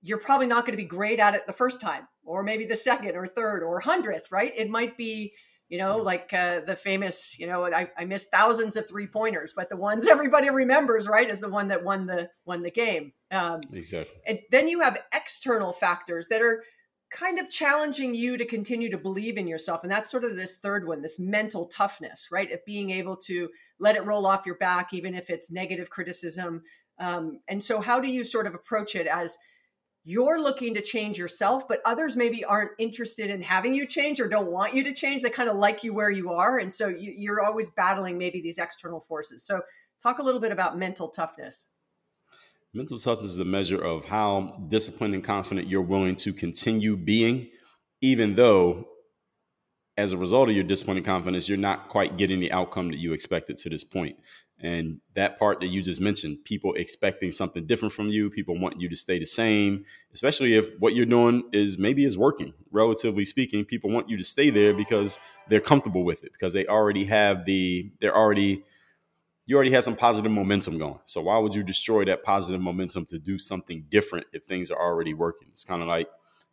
you're 0.02 0.18
probably 0.18 0.46
not 0.46 0.66
going 0.66 0.76
to 0.76 0.82
be 0.82 0.88
great 0.88 1.18
at 1.18 1.34
it 1.34 1.46
the 1.46 1.52
first 1.54 1.80
time 1.80 2.06
or 2.22 2.42
maybe 2.42 2.66
the 2.66 2.76
second 2.76 3.16
or 3.16 3.26
third 3.26 3.62
or 3.62 3.80
hundredth 3.80 4.30
right 4.30 4.52
it 4.56 4.68
might 4.68 4.94
be 4.98 5.32
you 5.70 5.78
know, 5.78 5.98
like 5.98 6.32
uh, 6.32 6.60
the 6.60 6.74
famous, 6.74 7.38
you 7.38 7.46
know, 7.46 7.64
I, 7.64 7.88
I 7.96 8.04
missed 8.04 8.30
thousands 8.32 8.74
of 8.74 8.88
three 8.88 9.06
pointers, 9.06 9.54
but 9.54 9.70
the 9.70 9.76
ones 9.76 10.06
everybody 10.10 10.50
remembers, 10.50 11.08
right, 11.08 11.30
is 11.30 11.40
the 11.40 11.48
one 11.48 11.68
that 11.68 11.84
won 11.84 12.06
the 12.06 12.28
won 12.44 12.62
the 12.62 12.72
game. 12.72 13.12
Um, 13.30 13.60
exactly. 13.72 14.16
And 14.26 14.40
then 14.50 14.68
you 14.68 14.80
have 14.80 15.00
external 15.14 15.72
factors 15.72 16.26
that 16.28 16.42
are 16.42 16.64
kind 17.12 17.38
of 17.38 17.48
challenging 17.48 18.14
you 18.14 18.36
to 18.36 18.44
continue 18.44 18.90
to 18.90 18.98
believe 18.98 19.36
in 19.36 19.46
yourself, 19.46 19.84
and 19.84 19.90
that's 19.90 20.10
sort 20.10 20.24
of 20.24 20.34
this 20.34 20.58
third 20.58 20.86
one, 20.86 21.02
this 21.02 21.20
mental 21.20 21.66
toughness, 21.66 22.28
right, 22.32 22.50
of 22.50 22.64
being 22.66 22.90
able 22.90 23.16
to 23.16 23.48
let 23.78 23.94
it 23.94 24.04
roll 24.04 24.26
off 24.26 24.46
your 24.46 24.56
back, 24.56 24.92
even 24.92 25.14
if 25.14 25.30
it's 25.30 25.52
negative 25.52 25.88
criticism. 25.88 26.62
Um, 26.98 27.40
and 27.48 27.62
so, 27.62 27.80
how 27.80 28.00
do 28.00 28.10
you 28.10 28.24
sort 28.24 28.48
of 28.48 28.54
approach 28.54 28.96
it 28.96 29.06
as 29.06 29.38
you're 30.04 30.40
looking 30.40 30.74
to 30.74 30.82
change 30.82 31.18
yourself, 31.18 31.68
but 31.68 31.80
others 31.84 32.16
maybe 32.16 32.44
aren't 32.44 32.70
interested 32.78 33.30
in 33.30 33.42
having 33.42 33.74
you 33.74 33.86
change 33.86 34.18
or 34.20 34.28
don't 34.28 34.50
want 34.50 34.74
you 34.74 34.82
to 34.84 34.94
change. 34.94 35.22
They 35.22 35.30
kind 35.30 35.50
of 35.50 35.56
like 35.56 35.84
you 35.84 35.92
where 35.92 36.10
you 36.10 36.32
are. 36.32 36.58
And 36.58 36.72
so 36.72 36.88
you, 36.88 37.12
you're 37.16 37.44
always 37.44 37.68
battling 37.70 38.16
maybe 38.16 38.40
these 38.40 38.58
external 38.58 39.00
forces. 39.00 39.44
So, 39.44 39.60
talk 40.02 40.18
a 40.18 40.22
little 40.22 40.40
bit 40.40 40.52
about 40.52 40.78
mental 40.78 41.08
toughness. 41.08 41.68
Mental 42.72 42.98
toughness 42.98 43.32
is 43.32 43.36
the 43.36 43.44
measure 43.44 43.82
of 43.82 44.06
how 44.06 44.64
disciplined 44.68 45.14
and 45.14 45.24
confident 45.24 45.68
you're 45.68 45.82
willing 45.82 46.16
to 46.16 46.32
continue 46.32 46.96
being, 46.96 47.50
even 48.00 48.36
though, 48.36 48.86
as 50.00 50.12
a 50.12 50.16
result 50.16 50.48
of 50.48 50.54
your 50.54 50.64
discipline 50.64 50.96
and 50.96 51.06
confidence, 51.06 51.48
you're 51.48 51.58
not 51.58 51.88
quite 51.88 52.16
getting 52.16 52.40
the 52.40 52.50
outcome 52.52 52.90
that 52.90 52.98
you 52.98 53.12
expected 53.12 53.56
to 53.58 53.68
this 53.68 53.84
point. 53.84 54.16
And 54.62 55.00
that 55.14 55.38
part 55.38 55.60
that 55.60 55.68
you 55.68 55.82
just 55.82 56.00
mentioned, 56.00 56.44
people 56.44 56.74
expecting 56.74 57.30
something 57.30 57.66
different 57.66 57.94
from 57.94 58.08
you, 58.08 58.28
people 58.30 58.58
wanting 58.58 58.80
you 58.80 58.88
to 58.88 58.96
stay 58.96 59.18
the 59.18 59.24
same, 59.24 59.84
especially 60.12 60.54
if 60.54 60.70
what 60.78 60.94
you're 60.94 61.06
doing 61.06 61.44
is 61.52 61.78
maybe 61.78 62.04
is 62.04 62.18
working, 62.18 62.52
relatively 62.70 63.24
speaking. 63.24 63.64
People 63.64 63.90
want 63.90 64.08
you 64.08 64.16
to 64.16 64.24
stay 64.24 64.50
there 64.50 64.74
because 64.74 65.18
they're 65.48 65.60
comfortable 65.60 66.04
with 66.04 66.24
it, 66.24 66.32
because 66.32 66.52
they 66.52 66.66
already 66.66 67.04
have 67.04 67.44
the, 67.44 67.90
they're 68.00 68.16
already 68.16 68.62
you 69.46 69.56
already 69.56 69.72
have 69.72 69.82
some 69.82 69.96
positive 69.96 70.30
momentum 70.30 70.78
going. 70.78 71.00
So 71.06 71.22
why 71.22 71.36
would 71.38 71.56
you 71.56 71.64
destroy 71.64 72.04
that 72.04 72.22
positive 72.22 72.60
momentum 72.60 73.04
to 73.06 73.18
do 73.18 73.36
something 73.36 73.84
different 73.88 74.28
if 74.32 74.44
things 74.44 74.70
are 74.70 74.80
already 74.80 75.12
working? 75.12 75.48
It's 75.50 75.64
kind 75.64 75.82
of 75.82 75.88
like 75.88 76.06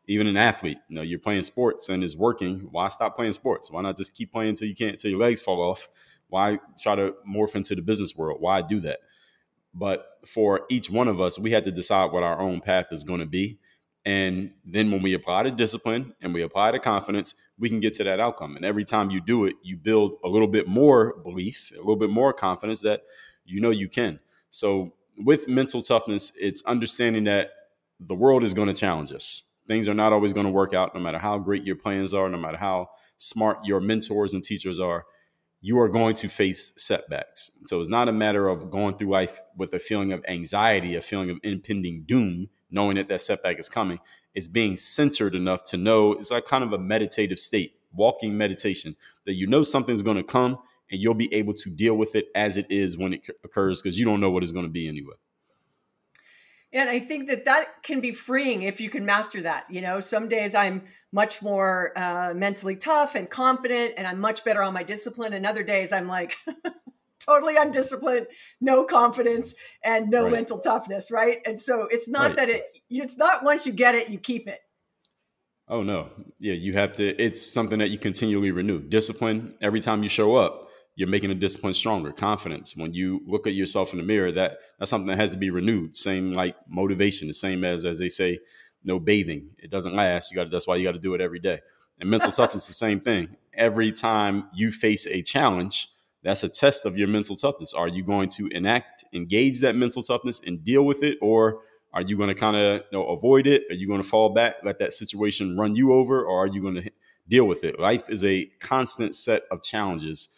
even 0.08 0.28
an 0.28 0.38
athlete, 0.38 0.78
you 0.88 0.96
know, 0.96 1.02
you're 1.02 1.20
playing 1.20 1.44
sports 1.44 1.90
and 1.90 2.04
it's 2.04 2.16
working. 2.16 2.70
Why 2.72 2.88
stop 2.88 3.16
playing 3.16 3.34
sports? 3.34 3.70
Why 3.70 3.82
not 3.82 3.98
just 3.98 4.16
keep 4.16 4.32
playing 4.32 4.52
until 4.52 4.68
you 4.68 4.76
can't, 4.76 4.94
until 4.94 5.12
your 5.12 5.20
legs 5.20 5.42
fall 5.42 5.62
off? 5.62 5.90
Why 6.30 6.60
try 6.82 6.96
to 6.96 7.14
morph 7.28 7.56
into 7.56 7.76
the 7.76 7.82
business 7.82 8.16
world? 8.16 8.42
Why 8.42 8.62
do 8.62 8.80
that? 8.82 9.00
But 9.74 10.06
for 10.26 10.62
each 10.70 10.90
one 10.90 11.08
of 11.08 11.22
us, 11.22 11.38
we 11.38 11.52
had 11.52 11.66
to 11.66 11.72
decide 11.72 12.12
what 12.12 12.24
our 12.24 12.40
own 12.40 12.62
path 12.62 12.88
is 12.92 13.04
going 13.04 13.20
to 13.20 13.26
be. 13.26 13.60
And 14.06 14.52
then 14.66 14.92
when 14.92 15.02
we 15.02 15.14
apply 15.14 15.44
the 15.44 15.52
discipline 15.52 16.14
and 16.22 16.34
we 16.34 16.42
apply 16.42 16.72
the 16.72 16.80
confidence, 16.80 17.36
we 17.60 17.68
can 17.68 17.82
get 17.82 17.94
to 17.96 18.04
that 18.06 18.20
outcome. 18.20 18.56
And 18.56 18.64
every 18.64 18.86
time 18.86 19.12
you 19.12 19.20
do 19.20 19.46
it, 19.46 19.56
you 19.62 19.76
build 19.76 20.14
a 20.24 20.30
little 20.30 20.48
bit 20.48 20.68
more 20.68 21.18
belief, 21.24 21.72
a 21.76 21.80
little 21.80 21.98
bit 21.98 22.10
more 22.10 22.32
confidence 22.32 22.82
that 22.82 23.02
you 23.46 23.60
know 23.60 23.72
you 23.72 23.90
can. 23.90 24.20
So 24.50 24.94
with 25.18 25.50
mental 25.50 25.82
toughness, 25.82 26.32
it's 26.40 26.64
understanding 26.64 27.26
that 27.26 27.52
the 28.00 28.16
world 28.16 28.44
is 28.44 28.54
going 28.54 28.68
to 28.70 28.74
challenge 28.74 29.12
us. 29.12 29.44
Things 29.68 29.88
are 29.90 29.94
not 29.94 30.14
always 30.14 30.34
going 30.34 30.46
to 30.46 30.52
work 30.52 30.74
out, 30.74 30.96
no 30.96 31.02
matter 31.02 31.20
how 31.20 31.38
great 31.38 31.64
your 31.64 31.76
plans 31.76 32.14
are, 32.14 32.30
no 32.30 32.38
matter 32.38 32.58
how 32.58 32.90
smart 33.18 33.60
your 33.66 33.80
mentors 33.80 34.34
and 34.34 34.44
teachers 34.44 34.80
are. 34.80 35.06
You 35.60 35.80
are 35.80 35.90
going 35.90 36.16
to 36.16 36.30
face 36.30 36.72
setbacks. 36.78 37.52
So 37.66 37.80
it's 37.80 37.90
not 37.90 38.08
a 38.08 38.14
matter 38.14 38.48
of 38.48 38.70
going 38.70 38.96
through 38.98 39.10
life 39.10 39.42
with 39.58 39.74
a 39.74 39.80
feeling 39.80 40.14
of 40.14 40.24
anxiety, 40.28 40.96
a 40.96 41.02
feeling 41.02 41.30
of 41.30 41.40
impending 41.44 42.04
doom 42.08 42.50
knowing 42.70 42.98
that 42.98 43.08
that 43.10 43.22
setback 43.22 43.60
is 43.60 43.70
coming. 43.70 44.00
It's 44.34 44.48
being 44.48 44.78
centered 44.78 45.36
enough 45.36 45.64
to 45.66 45.78
know 45.78 46.14
it's 46.14 46.32
like 46.32 46.46
kind 46.46 46.64
of 46.64 46.74
a 46.74 46.78
meditative 46.78 47.40
state, 47.40 47.74
walking 47.94 48.38
meditation, 48.38 48.96
that 49.26 49.34
you 49.34 49.48
know 49.48 49.64
something's 49.64 50.02
going 50.02 50.18
to 50.18 50.24
come 50.24 50.58
and 50.92 51.02
you'll 51.02 51.14
be 51.14 51.34
able 51.34 51.54
to 51.54 51.70
deal 51.70 51.96
with 51.96 52.16
it 52.16 52.28
as 52.36 52.58
it 52.58 52.68
is 52.70 52.98
when 52.98 53.14
it 53.14 53.22
occurs 53.44 53.82
because 53.82 54.00
you 54.00 54.06
don't 54.06 54.20
know 54.20 54.30
what 54.30 54.44
it's 54.44 54.52
going 54.52 54.66
to 54.66 54.72
be 54.72 54.88
anyway. 54.88 55.16
And 56.74 56.90
I 56.90 57.00
think 57.00 57.30
that 57.30 57.46
that 57.46 57.82
can 57.84 58.02
be 58.02 58.12
freeing 58.12 58.64
if 58.64 58.82
you 58.82 58.90
can 58.90 59.06
master 59.06 59.42
that. 59.42 59.66
You 59.70 59.82
know, 59.82 60.00
some 60.00 60.28
days 60.28 60.54
I'm 60.54 60.84
much 61.12 61.42
more 61.42 61.94
uh, 61.96 62.34
mentally 62.36 62.76
tough 62.76 63.16
and 63.16 63.30
confident, 63.30 63.94
and 63.98 64.06
I'm 64.06 64.20
much 64.20 64.44
better 64.44 64.62
on 64.62 64.74
my 64.74 64.84
discipline. 64.84 65.34
And 65.34 65.46
other 65.46 65.64
days 65.64 65.92
I'm 65.94 66.08
like, 66.08 66.36
totally 67.28 67.58
undisciplined, 67.58 68.28
no 68.62 68.84
confidence, 68.84 69.54
and 69.84 70.10
no 70.10 70.24
right. 70.24 70.32
mental 70.32 70.60
toughness, 70.60 71.12
right? 71.12 71.40
And 71.46 71.60
so 71.60 71.88
it's 71.92 72.08
not 72.08 72.30
right. 72.30 72.36
that 72.38 72.50
it 72.50 72.80
it's 72.90 73.18
not 73.18 73.44
once 73.44 73.66
you 73.66 73.74
get 73.74 73.96
it, 73.96 74.10
you 74.10 74.18
keep 74.18 74.48
it. 74.48 74.60
Oh 75.68 75.84
no. 75.84 76.10
Yeah, 76.40 76.54
you 76.54 76.74
have 76.74 76.96
to 76.96 77.06
it's 77.22 77.42
something 77.42 77.80
that 77.80 77.90
you 77.90 77.98
continually 77.98 78.52
renew. 78.52 78.80
Discipline 78.82 79.56
every 79.62 79.82
time 79.82 80.04
you 80.04 80.10
show 80.10 80.36
up, 80.36 80.67
you're 80.98 81.08
making 81.08 81.30
a 81.30 81.36
discipline 81.36 81.76
stronger. 81.76 82.12
Confidence 82.12 82.76
when 82.76 82.92
you 82.92 83.22
look 83.28 83.46
at 83.46 83.54
yourself 83.54 83.94
in 83.94 84.00
the 84.00 84.04
mirror, 84.04 84.32
that 84.32 84.58
that's 84.80 84.90
something 84.90 85.08
that 85.08 85.20
has 85.20 85.32
to 85.32 85.38
be 85.38 85.52
renewed. 85.52 85.96
Same 85.96 86.34
like 86.34 86.56
motivation, 86.68 87.28
the 87.28 87.36
same 87.36 87.64
as 87.64 87.86
as 87.86 88.00
they 88.00 88.08
say, 88.08 88.40
no 88.84 89.00
bathing. 89.00 89.52
It 89.60 89.70
doesn't 89.70 89.94
last. 89.94 90.32
You 90.32 90.36
got 90.38 90.50
that's 90.50 90.68
why 90.68 90.76
you 90.76 90.84
got 90.84 90.94
to 90.94 91.00
do 91.00 91.14
it 91.14 91.22
every 91.22 91.38
day. 91.40 91.60
And 92.00 92.10
mental 92.10 92.32
toughness 92.34 92.64
is 92.64 92.70
the 92.70 92.74
same 92.74 93.00
thing. 93.00 93.38
Every 93.54 93.92
time 93.92 94.50
you 94.56 94.72
face 94.72 95.06
a 95.06 95.22
challenge, 95.22 95.88
that's 96.24 96.44
a 96.44 96.50
test 96.50 96.84
of 96.84 96.98
your 96.98 97.08
mental 97.08 97.36
toughness. 97.36 97.76
Are 97.76 97.88
you 97.88 98.04
going 98.04 98.30
to 98.30 98.48
enact, 98.48 99.06
engage 99.14 99.62
that 99.62 99.76
mental 99.76 100.02
toughness 100.02 100.42
and 100.44 100.64
deal 100.64 100.84
with 100.84 101.04
it? 101.04 101.20
Or 101.22 101.60
are 101.94 102.02
you 102.02 102.18
going 102.18 102.30
to 102.30 102.36
kind 102.36 102.58
of 102.58 102.82
you 102.92 102.98
know, 102.98 103.08
avoid 103.10 103.46
it? 103.46 103.66
Are 103.70 103.76
you 103.76 103.88
going 103.88 104.02
to 104.02 104.08
fall 104.08 104.30
back, 104.30 104.56
let 104.64 104.80
that 104.80 104.94
situation 104.94 105.56
run 105.56 105.76
you 105.76 105.94
over? 105.94 106.26
Or 106.26 106.44
are 106.44 106.48
you 106.48 106.60
going 106.60 106.76
to 106.76 106.92
deal 107.30 107.46
with 107.46 107.64
it? 107.64 107.80
Life 107.80 108.10
is 108.10 108.26
a 108.26 108.46
constant 108.60 109.14
set 109.14 109.44
of 109.52 109.62
challenges 109.62 110.30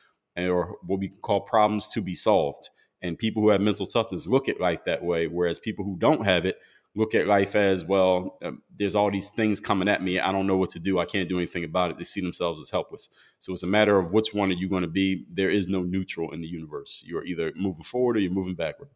or 0.47 0.77
what 0.85 0.99
we 0.99 1.09
call 1.09 1.41
problems 1.41 1.87
to 1.89 2.01
be 2.01 2.15
solved. 2.15 2.69
And 3.01 3.17
people 3.17 3.41
who 3.41 3.49
have 3.49 3.61
mental 3.61 3.85
toughness 3.85 4.27
look 4.27 4.49
at 4.49 4.59
life 4.59 4.83
that 4.85 5.03
way, 5.03 5.27
whereas 5.27 5.59
people 5.59 5.85
who 5.85 5.97
don't 5.97 6.25
have 6.25 6.45
it 6.45 6.59
look 6.95 7.13
at 7.13 7.27
life 7.27 7.55
as 7.55 7.85
well 7.85 8.37
um, 8.43 8.61
there's 8.75 8.95
all 8.95 9.11
these 9.11 9.29
things 9.29 9.59
coming 9.59 9.87
at 9.87 10.01
me. 10.01 10.19
I 10.19 10.31
don't 10.31 10.47
know 10.47 10.57
what 10.57 10.69
to 10.71 10.79
do. 10.79 10.99
I 10.99 11.05
can't 11.05 11.29
do 11.29 11.37
anything 11.37 11.63
about 11.63 11.91
it. 11.91 11.97
They 11.97 12.03
see 12.03 12.21
themselves 12.21 12.59
as 12.59 12.71
helpless. 12.71 13.09
So 13.37 13.53
it's 13.53 13.63
a 13.63 13.67
matter 13.67 13.99
of 13.99 14.11
which 14.11 14.33
one 14.33 14.49
are 14.49 14.55
you 14.55 14.67
going 14.67 14.81
to 14.81 14.87
be. 14.87 15.25
There 15.31 15.51
is 15.51 15.67
no 15.67 15.83
neutral 15.83 16.33
in 16.33 16.41
the 16.41 16.47
universe. 16.47 17.03
You're 17.05 17.25
either 17.25 17.53
moving 17.55 17.83
forward 17.83 18.17
or 18.17 18.19
you're 18.19 18.31
moving 18.31 18.55
backward. 18.55 18.89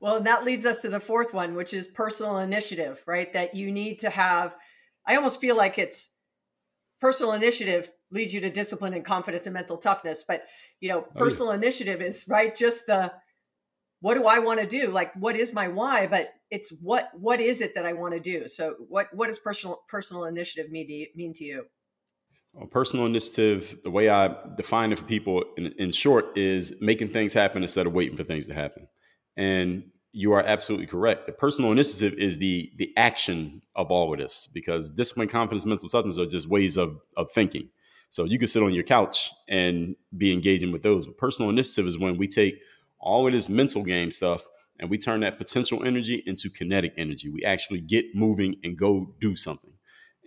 Well 0.00 0.16
and 0.16 0.26
that 0.26 0.44
leads 0.44 0.66
us 0.66 0.78
to 0.78 0.88
the 0.88 1.00
fourth 1.00 1.32
one 1.32 1.54
which 1.54 1.72
is 1.72 1.86
personal 1.86 2.38
initiative 2.38 3.02
right? 3.06 3.32
That 3.32 3.54
you 3.54 3.72
need 3.72 4.00
to 4.00 4.10
have 4.10 4.56
i 5.06 5.16
almost 5.16 5.40
feel 5.40 5.56
like 5.56 5.78
it's 5.78 6.10
personal 7.00 7.32
initiative 7.32 7.90
leads 8.10 8.32
you 8.32 8.40
to 8.40 8.50
discipline 8.50 8.94
and 8.94 9.04
confidence 9.04 9.46
and 9.46 9.54
mental 9.54 9.76
toughness 9.76 10.24
but 10.26 10.44
you 10.80 10.88
know 10.88 11.02
personal 11.16 11.48
oh, 11.48 11.52
yeah. 11.52 11.58
initiative 11.58 12.00
is 12.00 12.24
right 12.28 12.54
just 12.54 12.86
the 12.86 13.12
what 14.00 14.14
do 14.14 14.26
I 14.26 14.38
want 14.38 14.60
to 14.60 14.66
do? 14.66 14.90
Like, 14.90 15.14
what 15.14 15.36
is 15.36 15.52
my 15.52 15.68
why? 15.68 16.06
But 16.06 16.32
it's 16.50 16.70
what 16.80 17.10
what 17.14 17.40
is 17.40 17.60
it 17.60 17.74
that 17.74 17.86
I 17.86 17.92
want 17.92 18.14
to 18.14 18.20
do? 18.20 18.48
So, 18.48 18.74
what 18.88 19.08
what 19.12 19.28
does 19.28 19.38
personal 19.38 19.82
personal 19.88 20.24
initiative 20.24 20.70
mean 20.70 20.86
to 20.86 20.92
you, 20.92 21.06
mean 21.14 21.32
to 21.34 21.44
you? 21.44 21.64
Well, 22.52 22.66
personal 22.66 23.06
initiative, 23.06 23.80
the 23.82 23.90
way 23.90 24.08
I 24.08 24.34
define 24.56 24.92
it 24.92 24.98
for 24.98 25.04
people, 25.04 25.44
in, 25.58 25.74
in 25.78 25.90
short, 25.90 26.38
is 26.38 26.74
making 26.80 27.08
things 27.08 27.34
happen 27.34 27.62
instead 27.62 27.86
of 27.86 27.92
waiting 27.92 28.16
for 28.16 28.24
things 28.24 28.46
to 28.46 28.54
happen. 28.54 28.88
And 29.36 29.90
you 30.12 30.32
are 30.32 30.40
absolutely 30.40 30.86
correct. 30.86 31.26
The 31.26 31.32
personal 31.32 31.72
initiative 31.72 32.18
is 32.18 32.38
the 32.38 32.70
the 32.76 32.92
action 32.96 33.62
of 33.74 33.90
all 33.90 34.12
of 34.12 34.18
this 34.18 34.46
because 34.46 34.90
discipline, 34.90 35.28
confidence, 35.28 35.66
mental 35.66 35.88
toughness 35.88 36.18
are 36.18 36.26
just 36.26 36.48
ways 36.48 36.76
of 36.76 37.00
of 37.16 37.30
thinking. 37.30 37.70
So 38.16 38.24
you 38.24 38.38
can 38.38 38.48
sit 38.48 38.62
on 38.62 38.72
your 38.72 38.82
couch 38.82 39.30
and 39.46 39.94
be 40.16 40.32
engaging 40.32 40.72
with 40.72 40.82
those. 40.82 41.04
But 41.04 41.18
personal 41.18 41.50
initiative 41.50 41.86
is 41.86 41.98
when 41.98 42.16
we 42.16 42.26
take 42.26 42.62
all 42.98 43.26
of 43.26 43.34
this 43.34 43.50
mental 43.50 43.82
game 43.82 44.10
stuff 44.10 44.42
and 44.80 44.88
we 44.88 44.96
turn 44.96 45.20
that 45.20 45.36
potential 45.36 45.84
energy 45.84 46.22
into 46.24 46.48
kinetic 46.48 46.94
energy. 46.96 47.28
We 47.28 47.44
actually 47.44 47.82
get 47.82 48.14
moving 48.14 48.56
and 48.64 48.74
go 48.74 49.12
do 49.20 49.36
something. 49.36 49.74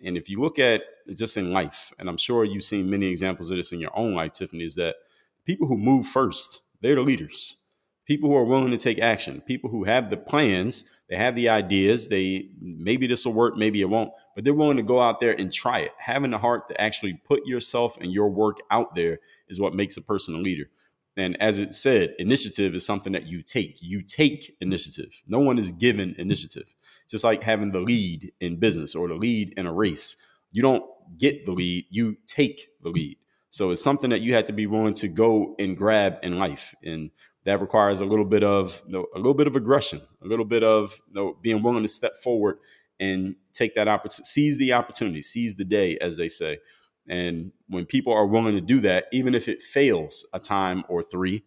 And 0.05 0.17
if 0.17 0.29
you 0.29 0.39
look 0.39 0.59
at 0.59 0.83
just 1.15 1.35
in 1.35 1.51
life, 1.51 1.91
and 1.97 2.07
I'm 2.07 2.17
sure 2.17 2.45
you've 2.45 2.63
seen 2.63 2.91
many 2.91 3.07
examples 3.07 3.49
of 3.49 3.57
this 3.57 3.71
in 3.71 3.79
your 3.79 3.97
own 3.97 4.13
life, 4.13 4.33
Tiffani, 4.33 4.65
is 4.65 4.75
that 4.75 4.97
people 5.43 5.67
who 5.67 5.75
move 5.75 6.05
first, 6.05 6.59
they're 6.81 6.93
the 6.93 7.01
leaders. 7.01 7.57
People 8.05 8.29
who 8.29 8.35
are 8.35 8.45
willing 8.45 8.69
to 8.69 8.77
take 8.77 8.99
action, 8.99 9.41
people 9.41 9.71
who 9.71 9.85
have 9.85 10.11
the 10.11 10.17
plans, 10.17 10.83
they 11.09 11.17
have 11.17 11.35
the 11.35 11.49
ideas, 11.49 12.07
they 12.07 12.49
maybe 12.61 13.07
this 13.07 13.25
will 13.25 13.33
work, 13.33 13.57
maybe 13.57 13.81
it 13.81 13.89
won't, 13.89 14.11
but 14.35 14.43
they're 14.43 14.53
willing 14.53 14.77
to 14.77 14.83
go 14.83 15.01
out 15.01 15.19
there 15.19 15.33
and 15.33 15.51
try 15.51 15.79
it. 15.79 15.91
Having 15.97 16.31
the 16.31 16.37
heart 16.37 16.69
to 16.69 16.79
actually 16.79 17.13
put 17.13 17.45
yourself 17.47 17.97
and 17.99 18.13
your 18.13 18.29
work 18.29 18.57
out 18.69 18.93
there 18.93 19.19
is 19.47 19.59
what 19.59 19.73
makes 19.73 19.97
a 19.97 20.01
person 20.01 20.35
a 20.35 20.37
leader. 20.37 20.69
And 21.17 21.35
as 21.41 21.59
it 21.59 21.73
said, 21.73 22.15
initiative 22.19 22.75
is 22.75 22.85
something 22.85 23.11
that 23.13 23.25
you 23.25 23.41
take. 23.41 23.79
You 23.81 24.03
take 24.03 24.55
initiative. 24.61 25.21
No 25.27 25.39
one 25.39 25.57
is 25.57 25.71
given 25.71 26.15
initiative. 26.17 26.75
Just 27.09 27.23
like 27.23 27.43
having 27.43 27.71
the 27.71 27.81
lead 27.81 28.31
in 28.39 28.57
business 28.57 28.95
or 28.95 29.07
the 29.07 29.15
lead 29.15 29.53
in 29.57 29.65
a 29.65 29.73
race. 29.73 30.15
You 30.51 30.61
don't 30.61 30.83
get 31.17 31.45
the 31.45 31.51
lead, 31.51 31.85
you 31.89 32.17
take 32.27 32.67
the 32.81 32.89
lead. 32.89 33.17
So 33.49 33.71
it's 33.71 33.83
something 33.83 34.11
that 34.11 34.21
you 34.21 34.35
have 34.35 34.45
to 34.45 34.53
be 34.53 34.67
willing 34.67 34.93
to 34.95 35.07
go 35.07 35.55
and 35.57 35.75
grab 35.75 36.19
in 36.21 36.37
life. 36.37 36.75
And 36.83 37.09
that 37.49 37.61
requires 37.61 38.01
a 38.01 38.05
little 38.05 38.25
bit 38.25 38.43
of 38.43 38.81
you 38.85 38.93
know, 38.93 39.07
a 39.15 39.17
little 39.17 39.33
bit 39.33 39.47
of 39.47 39.55
aggression, 39.55 40.01
a 40.23 40.27
little 40.27 40.45
bit 40.45 40.63
of 40.63 41.01
you 41.07 41.13
know, 41.15 41.37
being 41.41 41.63
willing 41.63 41.83
to 41.83 41.87
step 41.87 42.15
forward 42.15 42.59
and 42.99 43.35
take 43.53 43.75
that 43.75 43.87
opportunity, 43.87 44.23
seize 44.25 44.57
the 44.57 44.73
opportunity, 44.73 45.21
seize 45.21 45.55
the 45.55 45.65
day, 45.65 45.97
as 45.99 46.17
they 46.17 46.27
say. 46.27 46.59
And 47.07 47.51
when 47.67 47.85
people 47.85 48.13
are 48.13 48.27
willing 48.27 48.53
to 48.53 48.61
do 48.61 48.79
that, 48.81 49.05
even 49.11 49.33
if 49.33 49.47
it 49.47 49.61
fails 49.61 50.27
a 50.33 50.39
time 50.39 50.83
or 50.89 51.01
three, 51.01 51.43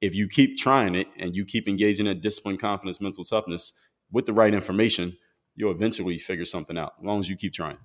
if 0.00 0.14
you 0.14 0.28
keep 0.28 0.56
trying 0.56 0.94
it 0.94 1.08
and 1.18 1.34
you 1.34 1.44
keep 1.44 1.66
engaging 1.66 2.06
in 2.06 2.20
discipline, 2.20 2.56
confidence, 2.56 3.00
mental 3.00 3.24
toughness 3.24 3.72
with 4.12 4.26
the 4.26 4.32
right 4.32 4.54
information, 4.54 5.16
you'll 5.56 5.72
eventually 5.72 6.16
figure 6.16 6.44
something 6.44 6.78
out 6.78 6.94
as 6.98 7.04
long 7.04 7.18
as 7.18 7.28
you 7.28 7.36
keep 7.36 7.52
trying. 7.52 7.78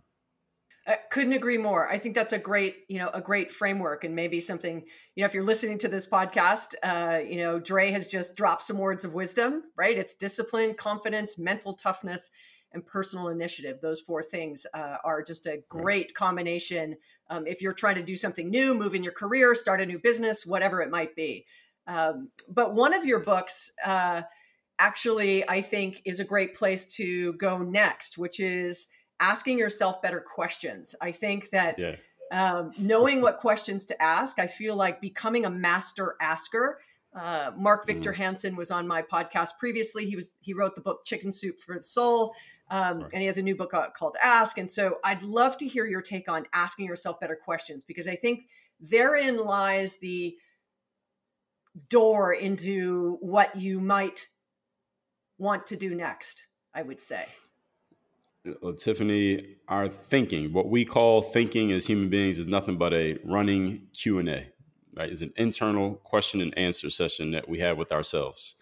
Couldn't 1.16 1.32
agree 1.32 1.58
more. 1.58 1.88
I 1.88 1.98
think 1.98 2.14
that's 2.14 2.34
a 2.34 2.38
great, 2.38 2.80
you 2.90 3.00
know, 3.00 3.10
a 3.14 3.22
great 3.22 3.50
framework, 3.50 4.04
and 4.04 4.14
maybe 4.14 4.42
something, 4.42 4.84
you 5.16 5.22
know, 5.22 5.26
if 5.26 5.34
you're 5.34 5.46
listening 5.46 5.78
to 5.78 5.88
this 5.88 6.06
podcast, 6.06 6.76
uh, 6.84 7.20
you 7.20 7.38
know, 7.38 7.58
Dre 7.58 7.90
has 7.92 8.08
just 8.08 8.36
dropped 8.36 8.64
some 8.64 8.78
words 8.78 9.06
of 9.06 9.14
wisdom, 9.14 9.64
right? 9.78 9.98
It's 9.98 10.14
discipline, 10.14 10.74
confidence, 10.74 11.38
mental 11.38 11.74
toughness, 11.74 12.32
and 12.74 12.86
personal 12.86 13.30
initiative. 13.30 13.80
Those 13.82 14.02
four 14.02 14.24
things 14.24 14.66
uh, 14.74 14.98
are 15.06 15.24
just 15.24 15.46
a 15.46 15.64
great 15.70 16.14
combination. 16.14 16.98
Um, 17.30 17.48
if 17.48 17.62
you're 17.62 17.72
trying 17.72 17.96
to 17.96 18.04
do 18.04 18.18
something 18.18 18.50
new, 18.50 18.74
move 18.74 18.94
in 18.94 19.02
your 19.02 19.14
career, 19.14 19.56
start 19.56 19.80
a 19.80 19.86
new 19.86 20.00
business, 20.00 20.46
whatever 20.46 20.82
it 20.82 20.92
might 20.92 21.16
be. 21.16 21.46
Um, 21.88 22.30
but 22.50 22.74
one 22.74 22.94
of 22.94 23.06
your 23.06 23.20
books, 23.20 23.72
uh, 23.86 24.24
actually, 24.80 25.48
I 25.50 25.62
think, 25.62 26.02
is 26.04 26.20
a 26.20 26.26
great 26.26 26.56
place 26.56 26.84
to 26.98 27.32
go 27.36 27.60
next, 27.60 28.18
which 28.18 28.42
is 28.42 28.88
asking 29.20 29.58
yourself 29.58 30.02
better 30.02 30.20
questions. 30.20 30.96
I 31.02 31.12
think 31.12 31.50
that 31.52 31.80
yeah. 31.80 31.96
um, 32.32 32.72
knowing 32.78 33.22
what 33.22 33.40
questions 33.40 33.86
to 33.86 34.02
ask, 34.02 34.40
I 34.40 34.48
feel 34.48 34.76
like 34.76 35.02
becoming 35.02 35.46
a 35.46 35.50
master 35.50 36.16
asker. 36.20 36.80
Uh, 37.16 37.52
Mark 37.56 37.88
Victor 37.88 38.12
mm. 38.12 38.18
Hansen 38.18 38.56
was 38.56 38.72
on 38.72 38.88
my 38.88 39.02
podcast 39.02 39.52
previously. 39.60 40.06
He 40.06 40.16
was 40.16 40.32
he 40.42 40.54
wrote 40.54 40.76
the 40.76 40.82
book 40.82 41.06
Chicken 41.06 41.32
Soup 41.32 41.58
for 41.60 41.76
the 41.76 41.84
Soul, 41.84 42.36
um, 42.70 43.00
right. 43.00 43.14
and 43.14 43.22
he 43.22 43.28
has 43.28 43.38
a 43.38 43.42
new 43.42 43.56
book 43.56 43.74
uh, 43.74 43.90
called 43.92 44.18
Ask. 44.22 44.58
And 44.58 44.70
so 44.70 44.98
I'd 45.04 45.22
love 45.22 45.56
to 45.58 45.68
hear 45.68 45.86
your 45.86 46.02
take 46.02 46.28
on 46.28 46.46
asking 46.52 46.88
yourself 46.88 47.20
better 47.20 47.36
questions 47.36 47.84
because 47.86 48.08
I 48.08 48.18
think 48.18 48.48
therein 48.82 49.38
lies 49.38 49.98
the 49.98 50.36
door 51.90 52.34
into 52.34 53.18
what 53.22 53.56
you 53.56 53.80
might 53.80 54.28
want 55.38 55.68
to 55.68 55.78
do 55.78 55.96
next. 55.96 56.44
I 56.74 56.82
would 56.82 57.00
say 57.00 57.26
Uh, 58.48 58.72
Tiffani, 58.74 59.56
our 59.68 59.90
thinking, 59.90 60.54
what 60.54 60.70
we 60.70 60.86
call 60.86 61.22
thinking 61.22 61.72
as 61.72 61.88
human 61.88 62.10
beings, 62.10 62.38
is 62.38 62.48
nothing 62.48 62.78
but 62.78 62.94
a 62.94 63.18
running 63.24 63.88
Q 63.94 64.20
and 64.20 64.30
A. 64.30 64.48
Right, 64.96 65.12
it's 65.12 65.22
an 65.22 65.34
internal 65.36 65.96
question 65.96 66.42
and 66.42 66.58
answer 66.58 66.90
session 66.90 67.32
that 67.32 67.50
we 67.50 67.60
have 67.60 67.78
with 67.78 67.92
ourselves 67.92 68.56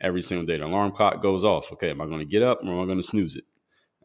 every 0.00 0.22
single 0.22 0.46
day. 0.46 0.58
The 0.58 0.66
alarm 0.66 0.92
clock 0.92 1.20
goes 1.20 1.44
off. 1.44 1.72
Okay, 1.72 1.90
am 1.90 2.00
I 2.00 2.06
going 2.06 2.20
to 2.20 2.24
get 2.24 2.42
up 2.42 2.62
or 2.62 2.68
am 2.68 2.80
I 2.80 2.84
going 2.84 2.98
to 2.98 3.02
snooze 3.02 3.34
it? 3.34 3.44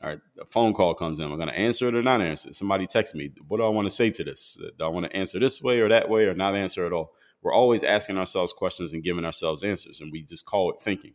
All 0.02 0.10
right, 0.10 0.20
a 0.40 0.46
phone 0.46 0.74
call 0.74 0.94
comes 0.94 1.20
in. 1.20 1.26
Am 1.26 1.34
I 1.34 1.36
going 1.36 1.50
to 1.50 1.58
answer 1.58 1.88
it 1.88 1.96
or 1.96 2.02
not 2.02 2.22
answer 2.22 2.50
it? 2.50 2.56
Somebody 2.56 2.88
texts 2.88 3.16
me. 3.16 3.32
What 3.48 3.58
do 3.58 3.64
I 3.64 3.70
want 3.70 3.86
to 3.88 3.94
say 3.94 4.12
to 4.12 4.24
this? 4.24 4.60
Do 4.78 4.86
I 4.86 4.88
want 4.88 5.08
to 5.08 5.16
answer 5.16 5.40
this 5.40 5.62
way 5.62 5.80
or 5.80 5.90
that 5.90 6.10
way 6.10 6.26
or 6.26 6.34
not 6.34 6.56
answer 6.56 6.86
at 6.86 6.94
all? 6.94 7.14
We're 7.42 7.54
always 7.54 7.84
asking 7.84 8.18
ourselves 8.18 8.54
questions 8.54 8.94
and 8.94 9.04
giving 9.04 9.26
ourselves 9.26 9.64
answers, 9.64 10.00
and 10.00 10.12
we 10.12 10.24
just 10.24 10.46
call 10.46 10.72
it 10.72 10.82
thinking. 10.82 11.14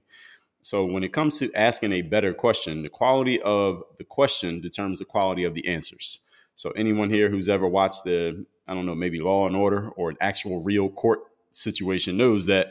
So 0.62 0.84
when 0.84 1.02
it 1.02 1.12
comes 1.12 1.38
to 1.40 1.52
asking 1.54 1.92
a 1.92 2.02
better 2.02 2.32
question, 2.32 2.82
the 2.82 2.88
quality 2.88 3.42
of 3.42 3.82
the 3.98 4.04
question 4.04 4.60
determines 4.60 5.00
the 5.00 5.04
quality 5.04 5.42
of 5.44 5.54
the 5.54 5.66
answers. 5.66 6.20
So 6.54 6.70
anyone 6.70 7.10
here 7.10 7.28
who's 7.28 7.48
ever 7.48 7.66
watched 7.66 8.04
the, 8.04 8.46
I 8.68 8.74
don't 8.74 8.86
know, 8.86 8.94
maybe 8.94 9.20
Law 9.20 9.46
and 9.46 9.56
Order 9.56 9.90
or 9.90 10.10
an 10.10 10.16
actual 10.20 10.62
real 10.62 10.88
court 10.88 11.20
situation 11.50 12.16
knows 12.16 12.46
that 12.46 12.68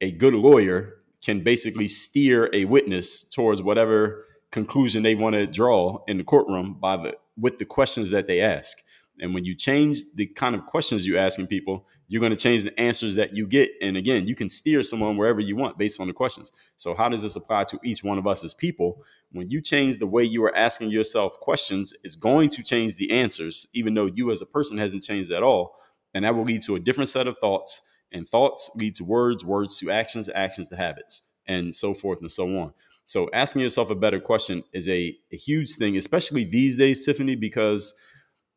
a 0.00 0.10
good 0.10 0.34
lawyer 0.34 0.94
can 1.22 1.42
basically 1.42 1.86
steer 1.86 2.50
a 2.52 2.64
witness 2.64 3.24
towards 3.28 3.62
whatever 3.62 4.24
conclusion 4.50 5.02
they 5.02 5.14
want 5.14 5.34
to 5.34 5.46
draw 5.46 6.02
in 6.08 6.16
the 6.16 6.24
courtroom 6.24 6.78
by 6.80 6.96
the 6.96 7.12
with 7.36 7.58
the 7.58 7.64
questions 7.64 8.10
that 8.12 8.26
they 8.26 8.40
ask. 8.40 8.78
And 9.20 9.34
when 9.34 9.44
you 9.44 9.54
change 9.54 9.98
the 10.14 10.26
kind 10.26 10.54
of 10.54 10.66
questions 10.66 11.06
you're 11.06 11.18
asking 11.18 11.48
people, 11.48 11.86
you're 12.14 12.20
going 12.20 12.30
to 12.30 12.36
change 12.36 12.62
the 12.62 12.78
answers 12.78 13.16
that 13.16 13.34
you 13.34 13.44
get. 13.44 13.72
And 13.82 13.96
again, 13.96 14.28
you 14.28 14.36
can 14.36 14.48
steer 14.48 14.84
someone 14.84 15.16
wherever 15.16 15.40
you 15.40 15.56
want 15.56 15.76
based 15.76 16.00
on 16.00 16.06
the 16.06 16.12
questions. 16.12 16.52
So, 16.76 16.94
how 16.94 17.08
does 17.08 17.24
this 17.24 17.34
apply 17.34 17.64
to 17.64 17.80
each 17.82 18.04
one 18.04 18.18
of 18.18 18.26
us 18.28 18.44
as 18.44 18.54
people? 18.54 19.02
When 19.32 19.50
you 19.50 19.60
change 19.60 19.98
the 19.98 20.06
way 20.06 20.22
you 20.22 20.44
are 20.44 20.56
asking 20.56 20.90
yourself 20.90 21.40
questions, 21.40 21.92
it's 22.04 22.14
going 22.14 22.50
to 22.50 22.62
change 22.62 22.94
the 22.98 23.10
answers, 23.10 23.66
even 23.74 23.94
though 23.94 24.06
you 24.06 24.30
as 24.30 24.40
a 24.40 24.46
person 24.46 24.78
hasn't 24.78 25.02
changed 25.02 25.32
at 25.32 25.42
all. 25.42 25.74
And 26.14 26.24
that 26.24 26.36
will 26.36 26.44
lead 26.44 26.62
to 26.62 26.76
a 26.76 26.78
different 26.78 27.10
set 27.10 27.26
of 27.26 27.36
thoughts. 27.38 27.82
And 28.12 28.28
thoughts 28.28 28.70
lead 28.76 28.94
to 28.94 29.02
words, 29.02 29.44
words 29.44 29.76
to 29.80 29.90
actions, 29.90 30.30
actions 30.32 30.68
to 30.68 30.76
habits, 30.76 31.22
and 31.48 31.74
so 31.74 31.94
forth 31.94 32.20
and 32.20 32.30
so 32.30 32.46
on. 32.56 32.74
So, 33.06 33.28
asking 33.34 33.62
yourself 33.62 33.90
a 33.90 33.96
better 33.96 34.20
question 34.20 34.62
is 34.72 34.88
a, 34.88 35.18
a 35.32 35.36
huge 35.36 35.72
thing, 35.72 35.96
especially 35.96 36.44
these 36.44 36.78
days, 36.78 37.04
Tiffani, 37.04 37.40
because 37.40 37.92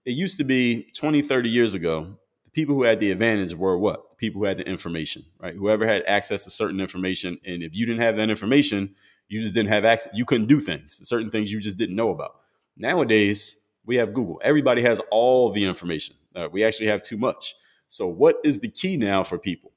it 0.05 0.11
used 0.11 0.37
to 0.37 0.43
be 0.43 0.91
20, 0.95 1.23
30 1.23 1.49
years 1.49 1.73
ago, 1.73 2.19
people 2.57 2.73
who 2.73 2.81
had 2.81 2.99
the 2.99 3.11
advantage 3.11 3.53
were 3.53 3.77
what? 3.77 4.17
People 4.17 4.41
who 4.41 4.47
had 4.47 4.57
the 4.57 4.67
information, 4.67 5.23
right? 5.39 5.53
Whoever 5.53 5.85
had 5.85 6.01
access 6.07 6.43
to 6.45 6.49
certain 6.49 6.81
information. 6.81 7.39
And 7.45 7.61
if 7.61 7.75
you 7.75 7.85
didn't 7.85 8.01
have 8.01 8.15
that 8.15 8.31
information, 8.31 8.95
you 9.27 9.41
just 9.41 9.53
didn't 9.53 9.69
have 9.69 9.85
access. 9.85 10.11
You 10.15 10.25
couldn't 10.25 10.47
do 10.47 10.59
things, 10.59 11.07
certain 11.07 11.29
things 11.29 11.51
you 11.51 11.59
just 11.59 11.77
didn't 11.77 11.95
know 11.95 12.09
about. 12.09 12.37
Nowadays, 12.75 13.63
we 13.85 13.97
have 13.97 14.11
Google. 14.11 14.41
Everybody 14.43 14.81
has 14.81 14.99
all 15.11 15.51
the 15.51 15.65
information. 15.65 16.15
Uh, 16.35 16.47
we 16.51 16.63
actually 16.63 16.87
have 16.87 17.03
too 17.03 17.15
much. 17.15 17.53
So, 17.89 18.07
what 18.07 18.37
is 18.43 18.59
the 18.59 18.69
key 18.69 18.97
now 18.97 19.23
for 19.23 19.37
people? 19.37 19.71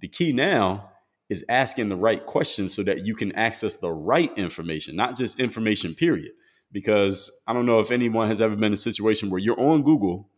The 0.00 0.08
key 0.08 0.32
now 0.32 0.90
is 1.28 1.44
asking 1.48 1.90
the 1.90 1.96
right 1.96 2.26
questions 2.26 2.74
so 2.74 2.82
that 2.82 3.06
you 3.06 3.14
can 3.14 3.30
access 3.36 3.76
the 3.76 3.92
right 3.92 4.36
information, 4.36 4.96
not 4.96 5.16
just 5.16 5.38
information, 5.38 5.94
period 5.94 6.32
because 6.72 7.30
I 7.46 7.52
don't 7.52 7.66
know 7.66 7.78
if 7.78 7.92
anyone 7.92 8.26
has 8.26 8.42
ever 8.42 8.56
been 8.56 8.64
in 8.64 8.72
a 8.72 8.76
situation 8.76 9.30
where 9.30 9.38
you're 9.38 9.60
on 9.60 9.84
Google 9.84 10.28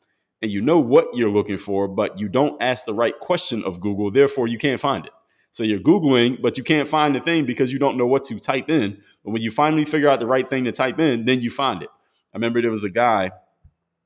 and 0.40 0.50
you 0.50 0.60
know 0.60 0.78
what 0.78 1.08
you're 1.14 1.30
looking 1.30 1.58
for, 1.58 1.88
but 1.88 2.18
you 2.18 2.28
don't 2.28 2.60
ask 2.62 2.84
the 2.84 2.94
right 2.94 3.18
question 3.18 3.64
of 3.64 3.80
Google, 3.80 4.10
therefore 4.10 4.46
you 4.46 4.58
can't 4.58 4.80
find 4.80 5.04
it. 5.06 5.12
So 5.50 5.64
you're 5.64 5.80
Googling, 5.80 6.40
but 6.40 6.56
you 6.56 6.62
can't 6.62 6.88
find 6.88 7.14
the 7.14 7.20
thing 7.20 7.46
because 7.46 7.72
you 7.72 7.78
don't 7.78 7.96
know 7.96 8.06
what 8.06 8.24
to 8.24 8.38
type 8.38 8.68
in. 8.68 9.00
But 9.24 9.30
when 9.32 9.42
you 9.42 9.50
finally 9.50 9.84
figure 9.84 10.08
out 10.08 10.20
the 10.20 10.26
right 10.26 10.48
thing 10.48 10.64
to 10.64 10.72
type 10.72 11.00
in, 11.00 11.24
then 11.24 11.40
you 11.40 11.50
find 11.50 11.82
it. 11.82 11.88
I 12.32 12.36
remember 12.36 12.60
there 12.60 12.70
was 12.70 12.84
a 12.84 12.90
guy, 12.90 13.30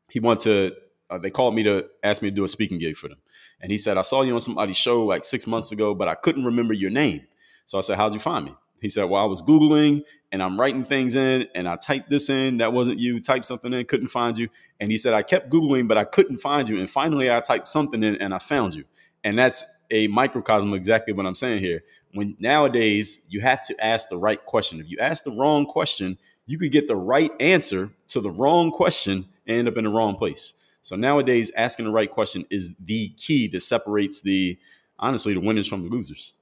he 0.09 0.21
wanted 0.21 0.40
to, 0.45 0.77
uh, 1.11 1.18
they 1.18 1.31
called 1.31 1.55
me 1.55 1.64
to 1.64 1.87
ask 2.03 2.23
me 2.23 2.31
to 2.31 2.35
do 2.35 2.45
a 2.45 2.49
speaking 2.49 2.79
gig 2.79 2.97
for 2.97 3.09
them. 3.09 3.18
And 3.61 3.71
he 3.71 3.79
said, 3.79 3.99
I 3.99 4.03
saw 4.03 4.23
you 4.23 4.35
on 4.35 4.40
somebody's 4.40 4.77
show 4.77 5.05
like 5.05 5.25
six 5.25 5.47
months 5.47 5.73
ago, 5.73 5.95
but 5.95 6.09
I 6.09 6.14
couldn't 6.14 6.45
remember 6.45 6.75
your 6.75 6.90
name. 6.90 7.23
So 7.64 7.79
I 7.79 7.81
said, 7.81 7.97
How'd 7.97 8.14
you 8.14 8.21
find 8.21 8.47
me? 8.47 8.55
He 8.83 8.88
said, 8.88 9.05
Well, 9.05 9.23
I 9.23 9.27
was 9.27 9.40
Googling 9.40 10.03
and 10.33 10.42
I'm 10.42 10.61
writing 10.61 10.85
things 10.85 11.14
in 11.14 11.47
and 11.55 11.68
I 11.68 11.77
typed 11.77 12.11
this 12.11 12.29
in. 12.29 12.59
That 12.59 12.73
wasn't 12.73 12.99
you. 12.99 13.21
Typed 13.21 13.47
something 13.47 13.73
in, 13.73 13.87
couldn't 13.87 14.09
find 14.09 14.37
you. 14.37 14.49
And 14.81 14.90
he 14.90 14.99
said, 14.99 15.14
I 15.14 15.23
kept 15.23 15.51
Googling, 15.51 15.87
but 15.87 15.97
I 15.97 16.05
couldn't 16.05 16.38
find 16.38 16.68
you. 16.68 16.81
And 16.81 16.90
finally, 16.90 17.31
I 17.31 17.40
typed 17.40 17.68
something 17.68 18.03
in 18.03 18.16
and 18.16 18.35
I 18.35 18.38
found 18.38 18.75
you. 18.75 18.85
And 19.25 19.38
that's 19.38 19.64
a 19.92 20.09
microcosm 20.09 20.75
exactly 20.75 21.14
what 21.14 21.27
I'm 21.27 21.37
saying 21.37 21.61
here. 21.61 21.85
When 22.12 22.37
nowadays 22.40 23.25
you 23.29 23.40
have 23.40 23.64
to 23.68 23.85
ask 23.85 24.09
the 24.09 24.18
right 24.18 24.45
question. 24.45 24.81
If 24.81 24.90
you 24.90 24.99
ask 24.99 25.23
the 25.23 25.31
wrong 25.31 25.64
question, 25.64 26.18
you 26.47 26.59
could 26.59 26.73
get 26.73 26.88
the 26.88 26.97
right 26.97 27.31
answer 27.38 27.90
to 28.09 28.21
the 28.21 28.31
wrong 28.31 28.73
question 28.73 29.29
and 29.47 29.59
end 29.59 29.68
up 29.68 29.77
in 29.77 29.85
the 29.85 29.90
wrong 29.90 30.16
place. 30.16 30.55
So 30.81 30.97
nowadays, 30.97 31.53
asking 31.57 31.85
the 31.85 31.92
right 31.92 32.11
question 32.11 32.45
is 32.51 32.75
the 32.85 33.11
key 33.11 33.47
that 33.49 33.61
separates 33.61 34.21
the 34.23 34.59
honestly 34.99 35.35
the 35.35 35.40
winners 35.40 35.68
from 35.68 35.85
the 35.85 35.88
losers. 35.88 36.35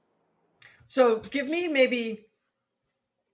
So 0.87 1.19
give 1.19 1.47
me 1.47 1.67
maybe 1.67 2.25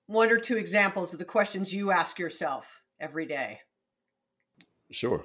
one 0.08 0.32
or 0.32 0.38
two 0.38 0.58
examples 0.58 1.14
of 1.14 1.20
the 1.20 1.26
questions 1.26 1.74
you 1.74 1.92
ask 1.92 2.18
yourself 2.18 2.82
every 3.00 3.26
day. 3.26 3.60
Sure. 4.90 5.24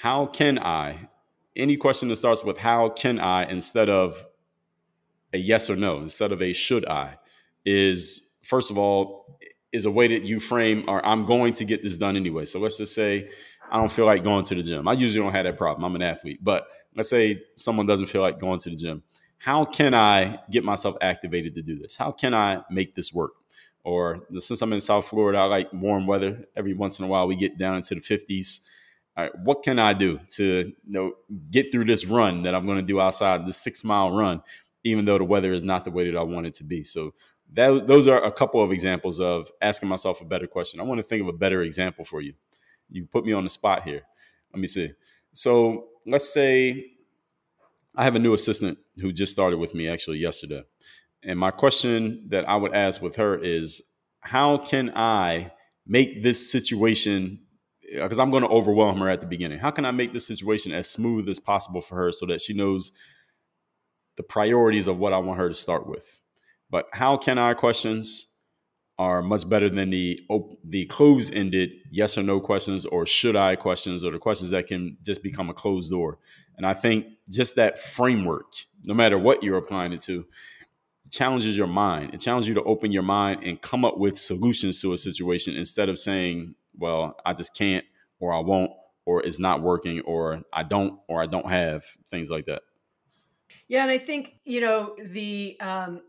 How 0.00 0.26
can 0.26 0.58
I? 0.58 1.08
Any 1.54 1.76
question 1.76 2.08
that 2.08 2.16
starts 2.16 2.42
with 2.42 2.58
how 2.58 2.88
can 2.88 3.20
I 3.20 3.44
instead 3.44 3.90
of 3.90 4.24
a 5.32 5.38
yes 5.38 5.68
or 5.68 5.76
no, 5.76 5.98
instead 5.98 6.32
of 6.32 6.40
a 6.40 6.52
should 6.52 6.86
I, 6.86 7.18
is 7.64 8.32
first 8.42 8.70
of 8.70 8.78
all, 8.78 9.38
is 9.72 9.84
a 9.86 9.90
way 9.90 10.06
that 10.08 10.22
you 10.22 10.38
frame 10.38 10.84
or 10.88 11.04
I'm 11.04 11.26
going 11.26 11.52
to 11.54 11.64
get 11.64 11.82
this 11.82 11.96
done 11.96 12.16
anyway. 12.16 12.44
So 12.44 12.58
let's 12.58 12.78
just 12.78 12.94
say 12.94 13.30
I 13.70 13.76
don't 13.76 13.90
feel 13.90 14.06
like 14.06 14.22
going 14.22 14.44
to 14.44 14.54
the 14.54 14.62
gym. 14.62 14.86
I 14.86 14.92
usually 14.92 15.22
don't 15.22 15.32
have 15.32 15.44
that 15.44 15.56
problem. 15.56 15.84
I'm 15.84 15.96
an 15.96 16.02
athlete. 16.02 16.40
But 16.42 16.66
let's 16.94 17.08
say 17.08 17.42
someone 17.54 17.86
doesn't 17.86 18.06
feel 18.06 18.20
like 18.20 18.38
going 18.38 18.58
to 18.60 18.70
the 18.70 18.76
gym. 18.76 19.02
How 19.38 19.64
can 19.64 19.94
I 19.94 20.38
get 20.50 20.62
myself 20.62 20.96
activated 21.00 21.54
to 21.56 21.62
do 21.62 21.76
this? 21.76 21.96
How 21.96 22.12
can 22.12 22.34
I 22.34 22.62
make 22.70 22.94
this 22.94 23.12
work? 23.12 23.32
Or 23.84 24.20
since 24.38 24.62
I'm 24.62 24.72
in 24.72 24.80
South 24.80 25.06
Florida, 25.06 25.38
I 25.38 25.44
like 25.44 25.72
warm 25.72 26.06
weather. 26.06 26.44
Every 26.56 26.74
once 26.74 26.98
in 26.98 27.04
a 27.04 27.08
while, 27.08 27.26
we 27.26 27.36
get 27.36 27.58
down 27.58 27.76
into 27.76 27.94
the 27.94 28.00
50s. 28.00 28.60
All 29.16 29.24
right, 29.24 29.32
what 29.42 29.62
can 29.62 29.78
I 29.78 29.92
do 29.92 30.20
to 30.36 30.44
you 30.44 30.74
know, 30.86 31.14
get 31.50 31.70
through 31.70 31.84
this 31.86 32.06
run 32.06 32.42
that 32.44 32.54
I'm 32.54 32.64
going 32.64 32.78
to 32.78 32.82
do 32.82 33.00
outside 33.00 33.44
the 33.46 33.52
six 33.52 33.84
mile 33.84 34.10
run, 34.12 34.42
even 34.84 35.04
though 35.04 35.18
the 35.18 35.24
weather 35.24 35.52
is 35.52 35.64
not 35.64 35.84
the 35.84 35.90
way 35.90 36.10
that 36.10 36.16
I 36.16 36.22
want 36.22 36.46
it 36.46 36.54
to 36.54 36.64
be? 36.64 36.84
So 36.84 37.12
that, 37.52 37.86
those 37.86 38.08
are 38.08 38.22
a 38.22 38.32
couple 38.32 38.62
of 38.62 38.72
examples 38.72 39.20
of 39.20 39.50
asking 39.60 39.88
myself 39.88 40.20
a 40.20 40.24
better 40.24 40.46
question. 40.46 40.80
I 40.80 40.84
want 40.84 40.98
to 40.98 41.04
think 41.04 41.22
of 41.22 41.28
a 41.28 41.32
better 41.32 41.62
example 41.62 42.04
for 42.04 42.22
you. 42.22 42.34
You 42.88 43.04
put 43.04 43.24
me 43.24 43.32
on 43.32 43.44
the 43.44 43.50
spot 43.50 43.82
here. 43.82 44.02
Let 44.54 44.60
me 44.60 44.66
see. 44.66 44.92
So 45.32 45.88
let's 46.06 46.32
say 46.32 46.92
I 47.94 48.04
have 48.04 48.14
a 48.14 48.18
new 48.18 48.32
assistant 48.32 48.78
who 48.98 49.12
just 49.12 49.32
started 49.32 49.58
with 49.58 49.74
me 49.74 49.88
actually 49.88 50.18
yesterday. 50.18 50.62
And 51.24 51.38
my 51.38 51.50
question 51.50 52.26
that 52.28 52.48
I 52.48 52.56
would 52.56 52.74
ask 52.74 53.00
with 53.00 53.16
her 53.16 53.38
is 53.38 53.82
how 54.20 54.58
can 54.58 54.90
I 54.96 55.52
make 55.86 56.22
this 56.22 56.50
situation 56.50 57.40
uh, 57.98 58.02
because 58.02 58.18
I'm 58.18 58.30
going 58.30 58.42
to 58.42 58.48
overwhelm 58.48 58.98
her 59.00 59.08
at 59.08 59.20
the 59.20 59.26
beginning. 59.26 59.58
How 59.58 59.70
can 59.70 59.84
I 59.84 59.90
make 59.90 60.12
this 60.12 60.26
situation 60.26 60.72
as 60.72 60.88
smooth 60.88 61.28
as 61.28 61.38
possible 61.40 61.80
for 61.80 61.96
her 61.96 62.12
so 62.12 62.26
that 62.26 62.40
she 62.40 62.54
knows 62.54 62.92
the 64.16 64.22
priorities 64.22 64.88
of 64.88 64.98
what 64.98 65.12
I 65.12 65.18
want 65.18 65.38
her 65.38 65.48
to 65.48 65.54
start 65.54 65.86
with? 65.86 66.20
But 66.70 66.86
how 66.92 67.16
can 67.16 67.38
I 67.38 67.54
questions 67.54 68.32
are 68.98 69.22
much 69.22 69.48
better 69.48 69.68
than 69.68 69.90
the 69.90 70.20
the 70.64 70.84
closed 70.86 71.34
ended 71.34 71.70
yes 71.90 72.16
or 72.16 72.22
no 72.22 72.40
questions 72.40 72.84
or 72.84 73.06
should 73.06 73.34
I 73.34 73.56
questions 73.56 74.04
or 74.04 74.12
the 74.12 74.18
questions 74.18 74.50
that 74.50 74.66
can 74.66 74.96
just 75.02 75.22
become 75.22 75.50
a 75.50 75.54
closed 75.54 75.90
door. 75.90 76.18
And 76.56 76.66
I 76.66 76.74
think 76.74 77.06
just 77.28 77.56
that 77.56 77.78
framework, 77.78 78.52
no 78.84 78.94
matter 78.94 79.18
what 79.18 79.42
you're 79.42 79.56
applying 79.56 79.92
it 79.92 80.02
to, 80.02 80.26
challenges 81.12 81.56
your 81.56 81.66
mind. 81.66 82.14
It 82.14 82.20
challenges 82.20 82.48
you 82.48 82.54
to 82.54 82.62
open 82.62 82.90
your 82.90 83.02
mind 83.02 83.44
and 83.44 83.60
come 83.60 83.84
up 83.84 83.98
with 83.98 84.18
solutions 84.18 84.80
to 84.80 84.92
a 84.92 84.96
situation 84.96 85.54
instead 85.54 85.88
of 85.88 85.98
saying, 85.98 86.54
well, 86.76 87.16
I 87.24 87.34
just 87.34 87.56
can't 87.56 87.84
or 88.18 88.32
I 88.32 88.40
won't 88.40 88.72
or 89.04 89.22
it's 89.22 89.38
not 89.38 89.62
working 89.62 90.00
or 90.00 90.42
I 90.52 90.62
don't 90.62 90.98
or 91.08 91.22
I 91.22 91.26
don't 91.26 91.48
have 91.48 91.84
things 92.06 92.30
like 92.30 92.46
that. 92.46 92.62
Yeah, 93.68 93.82
and 93.82 93.90
I 93.90 93.98
think, 93.98 94.36
you 94.44 94.60
know, 94.60 94.96
the 94.98 95.56
um 95.60 96.00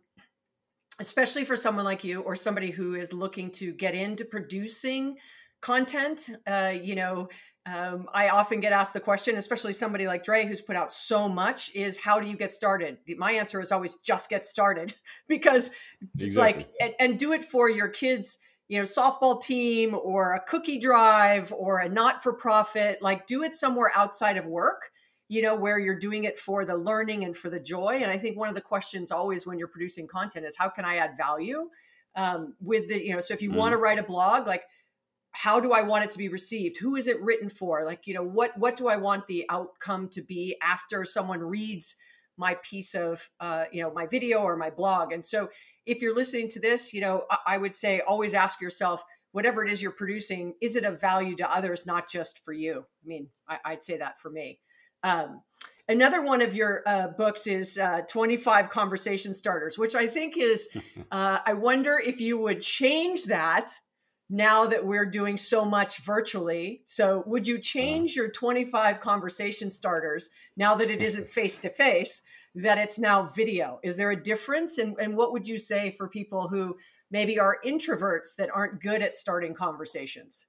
especially 1.00 1.44
for 1.44 1.56
someone 1.56 1.86
like 1.86 2.04
you 2.04 2.22
or 2.22 2.36
somebody 2.36 2.70
who 2.70 2.96
is 2.96 3.12
looking 3.12 3.50
to 3.50 3.74
get 3.74 3.96
into 3.96 4.24
producing 4.24 5.18
content 5.60 6.30
uh, 6.46 6.74
you 6.82 6.94
know 6.94 7.28
um, 7.66 8.08
i 8.14 8.30
often 8.30 8.60
get 8.60 8.74
asked 8.74 8.94
the 8.94 9.00
question 9.00 9.36
especially 9.38 9.74
somebody 9.74 10.08
like 10.08 10.24
dre 10.24 10.46
who's 10.46 10.62
put 10.62 10.76
out 10.76 10.92
so 10.92 11.30
much 11.30 11.74
is 11.74 11.98
how 11.98 12.20
do 12.20 12.28
you 12.28 12.36
get 12.36 12.52
started 12.52 12.98
my 13.18 13.32
answer 13.32 13.62
is 13.62 13.72
always 13.72 13.96
just 13.96 14.30
get 14.30 14.46
started 14.46 14.94
because 15.28 15.72
it's 16.18 16.36
like 16.36 16.70
and, 16.80 16.94
and 17.00 17.20
do 17.20 17.34
it 17.34 17.44
for 17.44 17.70
your 17.70 17.88
kids 17.88 18.40
you 18.68 18.78
know 18.78 18.84
softball 18.84 19.42
team 19.42 19.96
or 20.04 20.34
a 20.34 20.40
cookie 20.42 20.80
drive 20.80 21.54
or 21.54 21.80
a 21.80 21.90
not-for-profit 21.90 23.02
like 23.02 23.28
do 23.28 23.44
it 23.44 23.56
somewhere 23.56 23.92
outside 23.96 24.38
of 24.38 24.46
work 24.46 24.92
you 25.34 25.42
know, 25.42 25.56
where 25.56 25.80
you're 25.80 25.98
doing 25.98 26.26
it 26.26 26.38
for 26.38 26.64
the 26.64 26.76
learning 26.76 27.24
and 27.24 27.36
for 27.36 27.50
the 27.50 27.60
joy. 27.60 28.00
And 28.02 28.12
I 28.12 28.18
think 28.20 28.38
one 28.38 28.50
of 28.50 28.56
the 28.56 28.62
questions 28.62 29.12
always 29.12 29.48
when 29.48 29.58
you're 29.58 29.68
producing 29.68 30.08
content 30.08 30.46
is 30.46 30.56
how 30.56 30.70
can 30.70 30.86
I 30.86 30.98
add 30.98 31.18
value 31.18 31.70
um, 32.16 32.54
with 32.62 32.88
the, 32.88 33.04
you 33.04 33.14
know, 33.14 33.20
so 33.20 33.34
if 33.34 33.42
you 33.42 33.50
mm. 33.50 33.56
want 33.56 33.72
to 33.72 33.78
write 33.78 33.98
a 33.98 34.04
blog, 34.04 34.46
like 34.46 34.64
how 35.34 35.60
do 35.60 35.74
I 35.74 35.82
want 35.82 36.06
it 36.06 36.12
to 36.12 36.18
be 36.18 36.30
received? 36.30 36.78
Who 36.78 36.96
is 36.96 37.08
it 37.08 37.22
written 37.22 37.50
for? 37.50 37.84
Like, 37.84 38.08
you 38.08 38.14
know, 38.14 38.24
what 38.24 38.58
what 38.58 38.76
do 38.76 38.88
I 38.88 38.98
want 38.98 39.28
the 39.28 39.46
outcome 39.50 40.08
to 40.10 40.22
be 40.22 40.56
after 40.62 41.04
someone 41.04 41.42
reads 41.42 41.96
my 42.38 42.56
piece 42.64 42.96
of, 42.96 43.30
uh, 43.40 43.66
you 43.72 43.82
know, 43.82 43.92
my 43.92 44.06
video 44.06 44.40
or 44.40 44.56
my 44.56 44.70
blog? 44.70 45.12
And 45.12 45.26
so, 45.26 45.50
if 45.86 46.02
you're 46.02 46.16
listening 46.16 46.50
to 46.50 46.60
this, 46.60 46.94
you 46.94 47.02
know, 47.02 47.26
I, 47.30 47.38
I 47.48 47.58
would 47.58 47.74
say 47.74 48.02
always 48.02 48.34
ask 48.36 48.62
yourself, 48.62 49.04
whatever 49.32 49.66
it 49.66 49.72
is 49.72 49.82
you're 49.82 49.92
producing, 49.92 50.54
is 50.62 50.76
it 50.76 50.86
of 50.86 51.02
value 51.02 51.36
to 51.38 51.52
others, 51.52 51.86
not 51.86 52.08
just 52.08 52.46
for 52.46 52.54
you? 52.54 52.86
I 53.04 53.08
mean, 53.08 53.28
I, 53.48 53.58
I'd 53.66 53.84
say 53.84 53.98
that 53.98 54.20
for 54.20 54.30
me. 54.30 54.60
Um, 55.04 55.42
another 55.90 56.22
one 56.22 56.44
of 56.44 56.56
your 56.56 56.84
uh, 56.86 57.08
books 57.08 57.48
is 57.48 57.80
uh, 57.80 58.02
25 58.08 58.70
conversation 58.70 59.34
starters, 59.34 59.80
which 59.80 59.96
I 59.96 60.06
think 60.06 60.38
is, 60.38 60.70
uh, 61.12 61.40
I 61.44 61.54
wonder 61.54 62.00
if 62.00 62.22
you 62.22 62.38
would 62.38 62.62
change 62.62 63.26
that 63.26 63.74
now 64.30 64.66
that 64.66 64.86
we're 64.86 65.06
doing 65.06 65.38
so 65.38 65.66
much 65.66 66.00
virtually. 66.00 66.82
So, 66.86 67.24
would 67.28 67.48
you 67.48 67.56
uh-huh. 67.56 67.64
change 67.64 68.16
your 68.16 68.30
25 68.30 69.00
conversation 69.00 69.70
starters 69.70 70.30
now 70.58 70.76
that 70.76 70.90
it 70.90 71.02
isn't 71.02 71.28
face 71.28 71.60
to 71.60 71.70
face, 71.70 72.22
that 72.56 72.78
it's 72.78 72.98
now 72.98 73.30
video? 73.36 73.80
Is 73.84 73.98
there 73.98 74.12
a 74.12 74.22
difference? 74.22 74.78
And, 74.78 74.96
and 75.00 75.16
what 75.16 75.34
would 75.34 75.48
you 75.48 75.58
say 75.58 75.92
for 75.92 76.08
people 76.08 76.48
who 76.48 76.78
maybe 77.12 77.40
are 77.40 77.60
introverts 77.66 78.36
that 78.38 78.50
aren't 78.54 78.82
good 78.82 79.02
at 79.02 79.16
starting 79.16 79.54
conversations? 79.54 80.46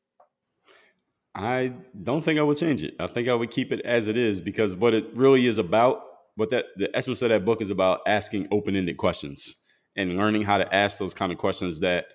I 1.34 1.72
don't 2.00 2.22
think 2.22 2.38
I 2.38 2.42
would 2.42 2.56
change 2.56 2.82
it. 2.82 2.94
I 3.00 3.08
think 3.08 3.28
I 3.28 3.34
would 3.34 3.50
keep 3.50 3.72
it 3.72 3.80
as 3.84 4.06
it 4.06 4.16
is 4.16 4.40
because 4.40 4.76
what 4.76 4.94
it 4.94 5.14
really 5.14 5.46
is 5.46 5.58
about, 5.58 6.02
what 6.37 6.50
that 6.50 6.66
the 6.76 6.88
essence 6.96 7.22
of 7.22 7.30
that 7.30 7.44
book 7.44 7.60
is 7.60 7.70
about 7.70 8.00
asking 8.06 8.48
open-ended 8.52 8.96
questions 8.96 9.56
and 9.96 10.16
learning 10.16 10.42
how 10.42 10.58
to 10.58 10.74
ask 10.74 10.98
those 10.98 11.12
kind 11.12 11.32
of 11.32 11.38
questions 11.38 11.80
that 11.80 12.06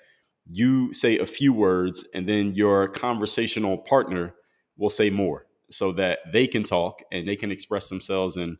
you 0.52 0.94
say 0.94 1.18
a 1.18 1.26
few 1.26 1.54
words 1.54 2.08
and 2.14 2.28
then 2.28 2.52
your 2.54 2.88
conversational 2.88 3.78
partner 3.78 4.34
will 4.78 4.90
say 4.90 5.10
more 5.10 5.46
so 5.70 5.92
that 5.92 6.20
they 6.32 6.48
can 6.48 6.64
talk 6.64 7.02
and 7.12 7.28
they 7.28 7.36
can 7.36 7.52
express 7.52 7.90
themselves 7.90 8.36
and 8.36 8.58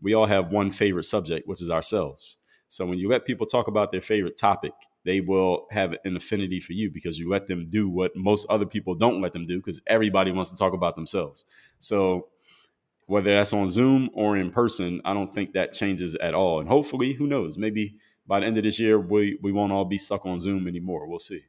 we 0.00 0.14
all 0.14 0.26
have 0.26 0.50
one 0.52 0.70
favorite 0.70 1.04
subject 1.04 1.48
which 1.48 1.60
is 1.60 1.70
ourselves. 1.70 2.38
So 2.68 2.86
when 2.86 2.98
you 2.98 3.08
let 3.08 3.26
people 3.26 3.46
talk 3.46 3.68
about 3.68 3.92
their 3.92 4.00
favorite 4.00 4.38
topic 4.38 4.72
they 5.04 5.20
will 5.20 5.66
have 5.70 5.94
an 6.04 6.16
affinity 6.16 6.60
for 6.60 6.72
you 6.72 6.90
because 6.90 7.18
you 7.18 7.28
let 7.28 7.46
them 7.48 7.66
do 7.66 7.88
what 7.88 8.14
most 8.14 8.46
other 8.48 8.66
people 8.66 8.94
don't 8.94 9.20
let 9.20 9.32
them 9.32 9.46
do 9.46 9.58
because 9.58 9.80
everybody 9.86 10.30
wants 10.30 10.50
to 10.50 10.56
talk 10.56 10.72
about 10.72 10.94
themselves. 10.94 11.44
So 11.78 12.28
whether 13.06 13.34
that's 13.34 13.52
on 13.52 13.68
Zoom 13.68 14.10
or 14.14 14.36
in 14.36 14.50
person, 14.50 15.00
I 15.04 15.12
don't 15.12 15.32
think 15.32 15.52
that 15.52 15.72
changes 15.72 16.14
at 16.16 16.34
all. 16.34 16.60
And 16.60 16.68
hopefully, 16.68 17.12
who 17.14 17.26
knows, 17.26 17.58
maybe 17.58 17.96
by 18.26 18.40
the 18.40 18.46
end 18.46 18.56
of 18.56 18.64
this 18.64 18.78
year, 18.78 18.98
we, 18.98 19.38
we 19.42 19.52
won't 19.52 19.72
all 19.72 19.84
be 19.84 19.98
stuck 19.98 20.24
on 20.26 20.36
Zoom 20.38 20.68
anymore. 20.68 21.06
We'll 21.06 21.18
see. 21.18 21.40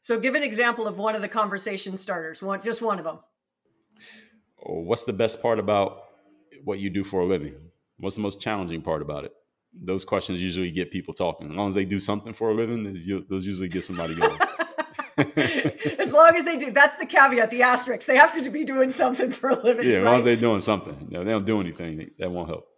So 0.00 0.18
give 0.18 0.34
an 0.34 0.42
example 0.42 0.86
of 0.86 0.98
one 0.98 1.14
of 1.14 1.22
the 1.22 1.28
conversation 1.28 1.96
starters, 1.96 2.42
one, 2.42 2.62
just 2.62 2.82
one 2.82 2.98
of 2.98 3.04
them. 3.04 3.18
What's 4.64 5.04
the 5.04 5.12
best 5.12 5.40
part 5.42 5.58
about 5.58 6.04
what 6.64 6.78
you 6.78 6.90
do 6.90 7.04
for 7.04 7.20
a 7.20 7.26
living? 7.26 7.54
What's 7.98 8.16
the 8.16 8.22
most 8.22 8.40
challenging 8.40 8.82
part 8.82 9.02
about 9.02 9.24
it? 9.24 9.32
those 9.72 10.04
questions 10.04 10.42
usually 10.42 10.70
get 10.70 10.90
people 10.90 11.14
talking. 11.14 11.50
As 11.50 11.56
long 11.56 11.68
as 11.68 11.74
they 11.74 11.84
do 11.84 11.98
something 11.98 12.32
for 12.32 12.50
a 12.50 12.54
living, 12.54 12.84
those 13.28 13.46
usually 13.46 13.68
get 13.68 13.84
somebody 13.84 14.14
going. 14.14 14.38
as 15.98 16.12
long 16.12 16.32
as 16.36 16.44
they 16.44 16.58
do, 16.58 16.70
that's 16.70 16.96
the 16.96 17.06
caveat, 17.06 17.50
the 17.50 17.62
asterisk. 17.62 18.06
They 18.06 18.16
have 18.16 18.32
to 18.32 18.50
be 18.50 18.64
doing 18.64 18.90
something 18.90 19.30
for 19.30 19.50
a 19.50 19.62
living. 19.62 19.88
Yeah, 19.88 19.98
as 19.98 20.04
long 20.04 20.16
as 20.16 20.24
they're 20.24 20.36
doing 20.36 20.60
something. 20.60 21.08
No, 21.10 21.24
they 21.24 21.30
don't 21.30 21.46
do 21.46 21.60
anything, 21.60 22.10
that 22.18 22.30
won't 22.30 22.48
help. 22.48 22.68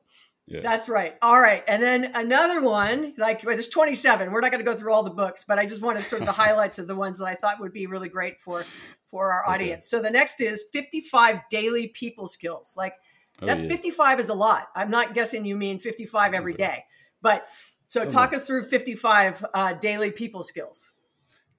Yeah. 0.46 0.60
That's 0.62 0.90
right. 0.90 1.14
All 1.22 1.40
right. 1.40 1.64
And 1.66 1.82
then 1.82 2.12
another 2.14 2.60
one, 2.60 3.14
like 3.16 3.42
well, 3.44 3.54
there's 3.54 3.68
27. 3.68 4.30
We're 4.30 4.40
not 4.40 4.50
going 4.50 4.62
to 4.62 4.70
go 4.70 4.76
through 4.76 4.92
all 4.92 5.02
the 5.02 5.10
books, 5.10 5.44
but 5.46 5.58
I 5.58 5.64
just 5.64 5.80
wanted 5.80 6.04
sort 6.04 6.20
of 6.20 6.26
the 6.26 6.32
highlights 6.44 6.78
of 6.78 6.86
the 6.86 6.94
ones 6.94 7.18
that 7.18 7.26
I 7.26 7.34
thought 7.34 7.60
would 7.60 7.72
be 7.72 7.86
really 7.86 8.08
great 8.10 8.40
for 8.40 8.64
for 9.10 9.32
our 9.32 9.48
audience. 9.48 9.92
Okay. 9.92 9.98
So 9.98 10.02
the 10.02 10.10
next 10.10 10.40
is 10.40 10.64
55 10.72 11.40
daily 11.48 11.88
people 11.88 12.26
skills. 12.26 12.74
Like 12.76 12.94
Oh, 13.42 13.46
That's 13.46 13.62
yeah. 13.62 13.68
55 13.68 14.20
is 14.20 14.28
a 14.28 14.34
lot. 14.34 14.68
I'm 14.74 14.90
not 14.90 15.14
guessing 15.14 15.44
you 15.44 15.56
mean 15.56 15.78
55 15.78 16.34
every 16.34 16.54
day. 16.54 16.84
But 17.20 17.46
so 17.86 18.02
oh, 18.02 18.08
talk 18.08 18.32
us 18.32 18.46
through 18.46 18.64
55 18.64 19.44
uh, 19.54 19.72
daily 19.74 20.10
people 20.10 20.42
skills. 20.42 20.90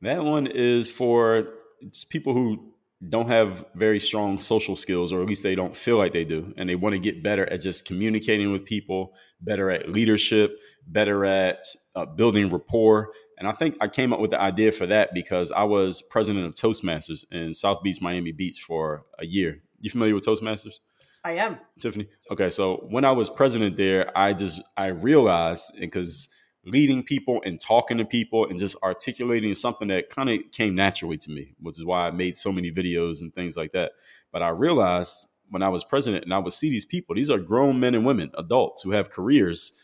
That 0.02 0.24
one 0.24 0.48
is 0.48 0.90
for 0.90 1.48
it's 1.82 2.04
people 2.04 2.34
who 2.34 2.74
don't 3.08 3.28
have 3.28 3.66
very 3.76 4.00
strong 4.00 4.40
social 4.40 4.76
skills, 4.76 5.12
or 5.12 5.22
at 5.22 5.28
least 5.28 5.44
they 5.44 5.56
don't 5.56 5.76
feel 5.76 5.98
like 5.98 6.14
they 6.14 6.24
do, 6.24 6.54
and 6.58 6.70
they 6.70 6.76
want 6.76 6.94
to 6.94 7.00
get 7.00 7.22
better 7.22 7.48
at 7.52 7.62
just 7.62 7.86
communicating 7.86 8.52
with 8.52 8.66
people, 8.66 9.14
better 9.42 9.70
at 9.70 9.90
leadership, 9.90 10.58
better 10.88 11.26
at 11.26 11.64
uh, 11.96 12.06
building 12.06 12.50
rapport. 12.50 13.12
And 13.38 13.48
I 13.48 13.52
think 13.52 13.76
I 13.82 13.88
came 13.88 14.14
up 14.14 14.20
with 14.20 14.32
the 14.32 14.40
idea 14.40 14.72
for 14.72 14.86
that 14.88 15.14
because 15.14 15.52
I 15.52 15.64
was 15.64 16.02
president 16.02 16.46
of 16.46 16.54
Toastmasters 16.54 17.26
in 17.32 17.54
South 17.54 17.84
Beach, 17.84 18.02
Miami 18.02 18.32
Beach 18.32 18.60
for 18.60 19.06
a 19.20 19.26
year. 19.26 19.62
You 19.82 19.90
familiar 19.90 20.16
with 20.16 20.26
Toastmasters? 20.26 20.80
I 21.24 21.34
am. 21.34 21.60
Tiffani. 21.80 22.08
Okay, 22.32 22.50
so 22.50 22.86
when 22.90 23.04
I 23.04 23.12
was 23.12 23.30
president 23.30 23.78
there, 23.78 24.16
I 24.18 24.34
just 24.34 24.62
I 24.78 24.88
realized 24.88 25.74
because 25.80 26.30
leading 26.66 27.04
people 27.04 27.42
and 27.46 27.60
talking 27.60 27.98
to 27.98 28.06
people 28.06 28.48
and 28.48 28.58
just 28.58 28.76
articulating 28.84 29.54
something 29.54 29.88
that 29.90 30.10
kind 30.10 30.30
of 30.30 30.40
came 30.52 30.76
naturally 30.76 31.18
to 31.18 31.32
me, 31.32 31.54
which 31.62 31.78
is 31.78 31.86
why 31.86 32.08
I 32.08 32.12
made 32.12 32.38
so 32.38 32.52
many 32.52 32.72
videos 32.72 33.22
and 33.22 33.34
things 33.34 33.56
like 33.56 33.72
that. 33.74 33.94
But 34.32 34.42
I 34.42 34.50
realized 34.50 35.28
when 35.50 35.62
I 35.62 35.70
was 35.70 35.84
president 35.84 36.24
and 36.24 36.34
I 36.34 36.40
would 36.40 36.54
see 36.54 36.70
these 36.70 36.86
people, 36.86 37.16
these 37.16 37.30
are 37.30 37.38
grown 37.38 37.80
men 37.80 37.96
and 37.96 38.06
women, 38.06 38.32
adults 38.38 38.82
who 38.82 38.92
have 38.92 39.12
careers. 39.12 39.80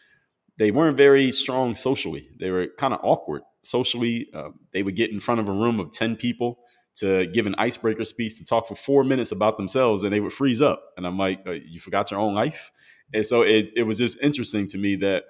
They 0.58 0.72
weren't 0.72 0.98
very 0.98 1.32
strong 1.32 1.76
socially. 1.76 2.30
They 2.39 2.50
were 2.50 2.67
kind 2.78 2.94
of 2.94 3.00
awkward 3.04 3.44
socially. 3.62 4.30
Uh, 4.34 4.50
they 4.74 4.84
would 4.84 4.96
get 4.96 5.12
in 5.12 5.20
front 5.20 5.39
of 5.39 5.48
a 5.48 5.54
room 5.54 5.80
of 5.80 5.91
10 5.91 6.15
people 6.15 6.60
to 6.96 7.28
give 7.28 7.46
an 7.46 7.56
icebreaker 7.58 8.06
speech 8.06 8.38
to 8.38 8.44
talk 8.44 8.67
for 8.67 8.76
four 8.76 9.04
minutes 9.04 9.32
about 9.32 9.58
themselves 9.58 10.04
and 10.04 10.12
they 10.12 10.20
would 10.20 10.34
freeze 10.34 10.62
up. 10.62 10.84
And 10.98 11.06
I'm 11.06 11.17
like, 11.17 11.41
uh, 11.48 11.52
you 11.52 11.80
forgot 11.80 12.12
your 12.12 12.20
own 12.20 12.34
life? 12.34 12.72
And 13.13 13.26
so 13.26 13.44
it, 13.44 13.72
it 13.76 13.84
was 13.84 13.98
just 13.98 14.17
interesting 14.22 14.67
to 14.67 14.78
me 14.78 14.96
that 14.98 15.24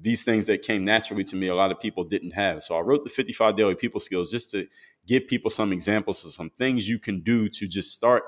these 0.00 0.24
things 0.24 0.46
that 0.46 0.62
came 0.62 0.84
naturally 0.84 1.24
to 1.24 1.36
me, 1.36 1.48
a 1.48 1.54
lot 1.54 1.70
of 1.70 1.80
people 1.80 2.04
didn't 2.04 2.32
have. 2.32 2.62
So 2.62 2.76
I 2.76 2.80
wrote 2.80 3.04
the 3.04 3.10
55 3.10 3.56
Daily 3.56 3.74
People 3.74 4.00
Skills 4.00 4.30
just 4.30 4.50
to 4.52 4.66
give 5.06 5.28
people 5.28 5.50
some 5.50 5.72
examples 5.72 6.24
of 6.24 6.32
some 6.32 6.50
things 6.50 6.88
you 6.88 6.98
can 6.98 7.20
do 7.20 7.48
to 7.48 7.66
just 7.66 7.92
start 7.92 8.24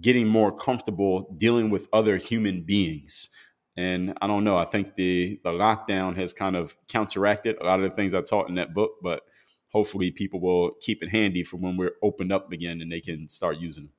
getting 0.00 0.26
more 0.26 0.52
comfortable 0.52 1.34
dealing 1.36 1.70
with 1.70 1.88
other 1.92 2.16
human 2.16 2.62
beings. 2.62 3.30
And 3.76 4.16
I 4.20 4.26
don't 4.26 4.44
know, 4.44 4.58
I 4.58 4.64
think 4.64 4.96
the 4.96 5.40
the 5.44 5.50
lockdown 5.50 6.16
has 6.16 6.32
kind 6.32 6.56
of 6.56 6.76
counteracted 6.88 7.56
a 7.60 7.64
lot 7.64 7.80
of 7.80 7.90
the 7.90 7.96
things 7.96 8.14
I 8.14 8.20
taught 8.20 8.48
in 8.48 8.56
that 8.56 8.74
book, 8.74 8.92
but 9.02 9.22
hopefully 9.68 10.10
people 10.10 10.40
will 10.40 10.72
keep 10.80 11.02
it 11.02 11.10
handy 11.10 11.44
for 11.44 11.56
when 11.56 11.76
we're 11.76 11.94
opened 12.02 12.32
up 12.32 12.52
again 12.52 12.80
and 12.80 12.90
they 12.90 13.00
can 13.00 13.28
start 13.28 13.58
using 13.58 13.84
them. 13.84 13.92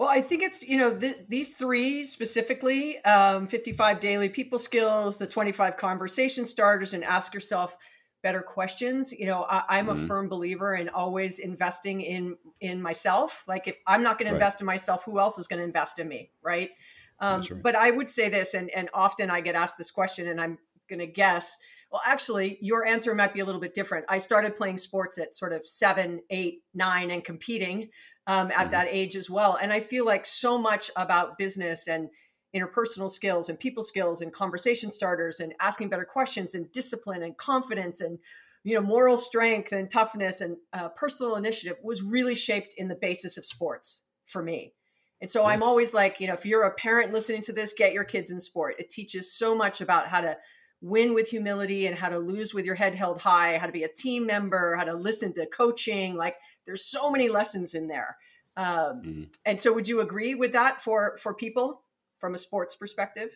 Well, 0.00 0.08
I 0.08 0.22
think 0.22 0.42
it's, 0.42 0.66
you 0.66 0.78
know, 0.78 0.98
th- 0.98 1.26
these 1.28 1.52
three 1.52 2.04
specifically 2.04 3.04
um, 3.04 3.46
55 3.46 4.00
daily 4.00 4.30
people 4.30 4.58
skills, 4.58 5.18
the 5.18 5.26
25 5.26 5.76
conversation 5.76 6.46
starters, 6.46 6.94
and 6.94 7.04
ask 7.04 7.34
yourself 7.34 7.76
better 8.22 8.40
questions. 8.40 9.12
You 9.12 9.26
know, 9.26 9.42
I, 9.42 9.78
am 9.78 9.88
mm-hmm. 9.88 10.02
a 10.02 10.06
firm 10.06 10.30
believer 10.30 10.74
in 10.74 10.88
always 10.88 11.38
investing 11.38 12.00
in 12.00 12.38
in 12.62 12.80
myself. 12.80 13.44
Like, 13.46 13.68
if 13.68 13.76
I'm 13.86 14.02
not 14.02 14.18
going 14.18 14.28
right. 14.28 14.30
to 14.30 14.36
invest 14.36 14.62
in 14.62 14.66
myself, 14.66 15.04
who 15.04 15.20
else 15.20 15.38
is 15.38 15.46
going 15.46 15.58
to 15.58 15.66
invest 15.66 15.98
in 15.98 16.08
me? 16.08 16.30
Right. 16.42 16.70
Um, 17.18 17.42
right. 17.42 17.62
But 17.62 17.76
I 17.76 17.90
would 17.90 18.08
say 18.08 18.30
this, 18.30 18.54
and, 18.54 18.70
and 18.70 18.88
often 18.94 19.28
I 19.28 19.42
get 19.42 19.54
asked 19.54 19.76
this 19.76 19.90
question, 19.90 20.28
and 20.28 20.40
I'm 20.40 20.56
going 20.88 21.00
to 21.00 21.06
guess 21.06 21.58
Well, 21.92 22.00
actually, 22.06 22.56
your 22.62 22.86
answer 22.86 23.14
might 23.14 23.34
be 23.34 23.40
a 23.40 23.44
little 23.44 23.60
bit 23.60 23.74
different. 23.74 24.06
I 24.08 24.16
started 24.16 24.56
playing 24.56 24.78
sports 24.78 25.18
at 25.18 25.34
sort 25.34 25.52
of 25.52 25.66
seven, 25.66 26.22
eight, 26.30 26.62
nine, 26.72 27.10
and 27.10 27.22
competing 27.22 27.90
um, 28.26 28.50
at 28.50 28.56
mm-hmm. 28.56 28.70
that 28.72 28.88
age 28.90 29.16
as 29.16 29.28
well. 29.28 29.58
And 29.60 29.72
I 29.72 29.80
feel 29.80 30.04
like 30.04 30.26
so 30.26 30.58
much 30.58 30.90
about 30.96 31.38
business 31.38 31.88
and 31.88 32.08
interpersonal 32.54 33.10
skills 33.10 33.48
and 33.48 33.58
people 33.58 33.82
skills 33.82 34.22
and 34.22 34.32
conversation 34.32 34.90
starters 34.90 35.40
and 35.40 35.54
asking 35.60 35.88
better 35.88 36.04
questions 36.04 36.54
and 36.54 36.70
discipline 36.72 37.22
and 37.22 37.36
confidence 37.36 38.00
and 38.00 38.18
you 38.64 38.74
know 38.74 38.80
moral 38.80 39.16
strength 39.16 39.72
and 39.72 39.88
toughness 39.88 40.40
and 40.40 40.56
uh, 40.72 40.88
personal 40.90 41.36
initiative 41.36 41.76
was 41.82 42.02
really 42.02 42.34
shaped 42.34 42.74
in 42.76 42.88
the 42.88 42.94
basis 42.96 43.36
of 43.38 43.46
sports 43.46 44.02
for 44.26 44.42
me 44.42 44.72
and 45.20 45.30
so 45.30 45.42
yes. 45.42 45.50
i'm 45.50 45.62
always 45.62 45.94
like 45.94 46.20
you 46.20 46.26
know 46.26 46.34
if 46.34 46.44
you're 46.44 46.64
a 46.64 46.74
parent 46.74 47.12
listening 47.12 47.40
to 47.40 47.52
this 47.52 47.72
get 47.72 47.92
your 47.92 48.04
kids 48.04 48.32
in 48.32 48.40
sport 48.40 48.74
it 48.78 48.90
teaches 48.90 49.32
so 49.32 49.54
much 49.54 49.80
about 49.80 50.08
how 50.08 50.20
to 50.20 50.36
win 50.82 51.14
with 51.14 51.28
humility 51.28 51.86
and 51.86 51.96
how 51.96 52.08
to 52.08 52.18
lose 52.18 52.52
with 52.52 52.64
your 52.64 52.74
head 52.74 52.94
held 52.94 53.20
high 53.20 53.56
how 53.58 53.66
to 53.66 53.72
be 53.72 53.84
a 53.84 53.88
team 53.88 54.26
member 54.26 54.74
how 54.74 54.84
to 54.84 54.94
listen 54.94 55.32
to 55.32 55.46
coaching 55.46 56.16
like 56.16 56.36
there's 56.70 56.84
so 56.84 57.10
many 57.10 57.28
lessons 57.28 57.74
in 57.74 57.88
there 57.88 58.16
um, 58.56 58.66
mm-hmm. 58.66 59.22
and 59.44 59.60
so 59.60 59.72
would 59.72 59.88
you 59.88 60.00
agree 60.00 60.34
with 60.34 60.52
that 60.52 60.80
for 60.80 61.16
for 61.16 61.34
people 61.34 61.82
from 62.18 62.34
a 62.34 62.38
sports 62.38 62.76
perspective? 62.76 63.30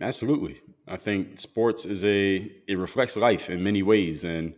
Absolutely. 0.00 0.60
I 0.86 0.96
think 0.96 1.40
sports 1.40 1.84
is 1.84 2.04
a 2.04 2.36
it 2.68 2.78
reflects 2.78 3.16
life 3.16 3.50
in 3.50 3.62
many 3.62 3.82
ways 3.82 4.24
and 4.24 4.54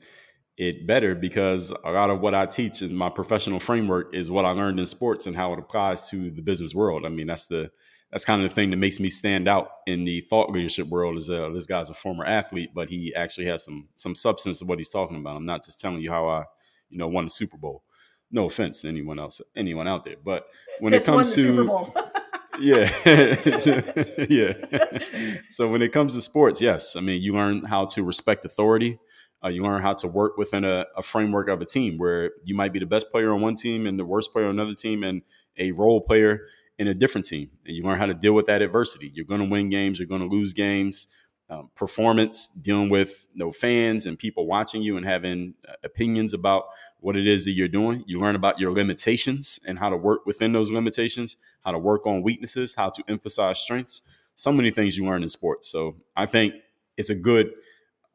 it 0.58 0.86
better 0.86 1.14
because 1.14 1.72
a 1.84 1.90
lot 1.90 2.10
of 2.10 2.20
what 2.20 2.34
I 2.34 2.44
teach 2.44 2.82
in 2.82 2.94
my 2.94 3.08
professional 3.08 3.58
framework 3.58 4.14
is 4.14 4.30
what 4.30 4.44
I 4.44 4.50
learned 4.50 4.78
in 4.78 4.86
sports 4.86 5.26
and 5.26 5.34
how 5.34 5.52
it 5.54 5.58
applies 5.58 6.10
to 6.10 6.30
the 6.30 6.42
business 6.42 6.74
world. 6.74 7.06
I 7.06 7.08
mean, 7.08 7.26
that's 7.26 7.46
the 7.46 7.70
that's 8.10 8.26
kind 8.26 8.42
of 8.42 8.50
the 8.50 8.54
thing 8.54 8.68
that 8.70 8.76
makes 8.76 9.00
me 9.00 9.08
stand 9.08 9.48
out 9.48 9.70
in 9.86 10.04
the 10.04 10.20
thought 10.20 10.50
leadership 10.50 10.88
world. 10.88 11.16
Is 11.16 11.30
uh, 11.30 11.48
this 11.54 11.66
guy's 11.66 11.88
a 11.88 11.94
former 11.94 12.26
athlete, 12.26 12.70
but 12.74 12.90
he 12.90 13.14
actually 13.14 13.46
has 13.46 13.64
some 13.64 13.88
some 13.94 14.14
substance 14.14 14.60
of 14.60 14.68
what 14.68 14.78
he's 14.78 14.90
talking 14.90 15.16
about. 15.16 15.36
I'm 15.36 15.46
not 15.46 15.64
just 15.64 15.80
telling 15.80 16.02
you 16.02 16.10
how 16.10 16.28
I, 16.28 16.44
you 16.92 16.98
know, 16.98 17.08
won 17.08 17.24
the 17.24 17.30
Super 17.30 17.56
Bowl. 17.56 17.82
No 18.30 18.46
offense 18.46 18.82
to 18.82 18.88
anyone 18.88 19.18
else, 19.18 19.40
anyone 19.56 19.88
out 19.88 20.04
there, 20.04 20.16
but 20.22 20.46
when 20.78 20.92
That's 20.92 21.08
it 21.08 21.10
comes 21.10 21.34
to 21.34 21.92
yeah. 22.60 22.90
Yeah. 24.28 24.52
So 25.48 25.68
when 25.68 25.82
it 25.82 25.92
comes 25.92 26.14
to 26.14 26.20
sports 26.20 26.60
yes 26.60 26.96
i 26.96 27.00
mean 27.00 27.22
you 27.22 27.32
learn 27.34 27.64
how 27.64 27.86
to 27.86 28.02
respect 28.02 28.44
authority. 28.44 28.98
Uh, 29.44 29.48
you 29.48 29.60
learn 29.60 29.82
how 29.82 29.92
to 29.92 30.06
work 30.06 30.36
within 30.36 30.64
a, 30.64 30.86
a, 30.96 31.02
framework 31.02 31.48
of 31.48 31.60
a 31.60 31.64
team 31.64 31.98
where 31.98 32.30
you 32.44 32.54
might 32.54 32.72
be 32.72 32.78
the 32.78 32.86
best 32.86 33.10
player 33.10 33.34
on 33.34 33.40
one 33.40 33.56
team 33.56 33.88
and 33.88 33.98
the 33.98 34.04
worst 34.04 34.32
player 34.32 34.44
on 34.44 34.52
another 34.52 34.74
team 34.74 35.02
and 35.02 35.20
a 35.58 35.72
role 35.72 36.00
player 36.00 36.42
in 36.78 36.86
a 36.86 36.94
different 36.94 37.26
team. 37.26 37.50
And 37.66 37.74
you 37.74 37.82
learn 37.82 37.98
how 37.98 38.06
to 38.06 38.14
deal 38.14 38.34
with 38.34 38.46
that 38.46 38.62
adversity. 38.62 39.10
You're 39.12 39.24
going 39.24 39.40
to 39.40 39.48
win 39.48 39.68
games 39.68 39.98
you're 39.98 40.06
going 40.06 40.20
to 40.20 40.28
lose 40.28 40.52
games 40.52 41.08
um, 41.52 41.70
performance, 41.74 42.48
dealing 42.48 42.88
with 42.88 43.26
no 43.34 43.50
fans 43.50 44.06
and 44.06 44.18
people 44.18 44.46
watching 44.46 44.80
you 44.80 44.96
and 44.96 45.04
having 45.04 45.54
uh, 45.68 45.74
opinions 45.84 46.32
about 46.32 46.64
what 47.00 47.14
it 47.14 47.26
is 47.26 47.44
that 47.44 47.52
you're 47.52 47.68
doing. 47.68 48.04
You 48.06 48.20
learn 48.20 48.36
about 48.36 48.58
your 48.58 48.72
limitations 48.72 49.60
and 49.66 49.78
how 49.78 49.90
to 49.90 49.96
work 49.96 50.24
within 50.24 50.52
those 50.52 50.70
limitations, 50.70 51.36
how 51.60 51.72
to 51.72 51.78
work 51.78 52.06
on 52.06 52.22
weaknesses, 52.22 52.74
how 52.74 52.88
to 52.90 53.02
emphasize 53.06 53.58
strengths. 53.58 54.00
So 54.34 54.50
many 54.50 54.70
things 54.70 54.96
you 54.96 55.04
learn 55.04 55.22
in 55.22 55.28
sports. 55.28 55.68
So 55.68 55.96
I 56.16 56.24
think 56.24 56.54
it's 56.96 57.10
a 57.10 57.14
good 57.14 57.52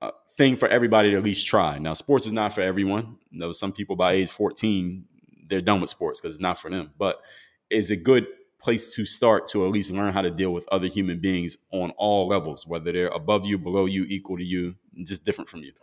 uh, 0.02 0.12
thing 0.36 0.56
for 0.56 0.68
everybody 0.68 1.12
to 1.12 1.18
at 1.18 1.24
least 1.24 1.46
try. 1.46 1.78
Now, 1.78 1.94
sports 1.94 2.26
is 2.26 2.32
not 2.32 2.54
for 2.54 2.62
everyone. 2.62 3.18
You 3.30 3.40
know, 3.40 3.52
some 3.52 3.72
people 3.72 3.96
by 3.96 4.14
age 4.14 4.30
14, 4.30 5.06
they're 5.46 5.62
done 5.62 5.80
with 5.80 5.92
sports 5.92 6.20
because 6.20 6.36
it's 6.36 6.42
not 6.42 6.58
for 6.58 6.72
them. 6.72 6.92
But 6.98 7.22
it's 7.70 7.92
a 7.92 7.96
good 7.96 8.26
place 8.60 8.90
to 8.96 9.06
start 9.06 9.48
to 9.48 9.66
at 9.66 9.72
least 9.72 9.92
learn 9.92 10.14
how 10.14 10.22
to 10.22 10.32
deal 10.32 10.52
with 10.52 10.68
other 10.72 10.88
human 10.88 11.20
beings 11.20 11.58
on 11.72 11.92
all 11.92 12.28
levels, 12.28 12.66
whether 12.66 12.92
they're 12.92 13.08
above 13.10 13.46
you, 13.46 13.58
below 13.58 13.86
you, 13.86 14.04
equal 14.06 14.38
to 14.38 14.44
you, 14.44 14.76
just 15.04 15.24
different 15.24 15.50
from 15.50 15.62
you. 15.62 15.74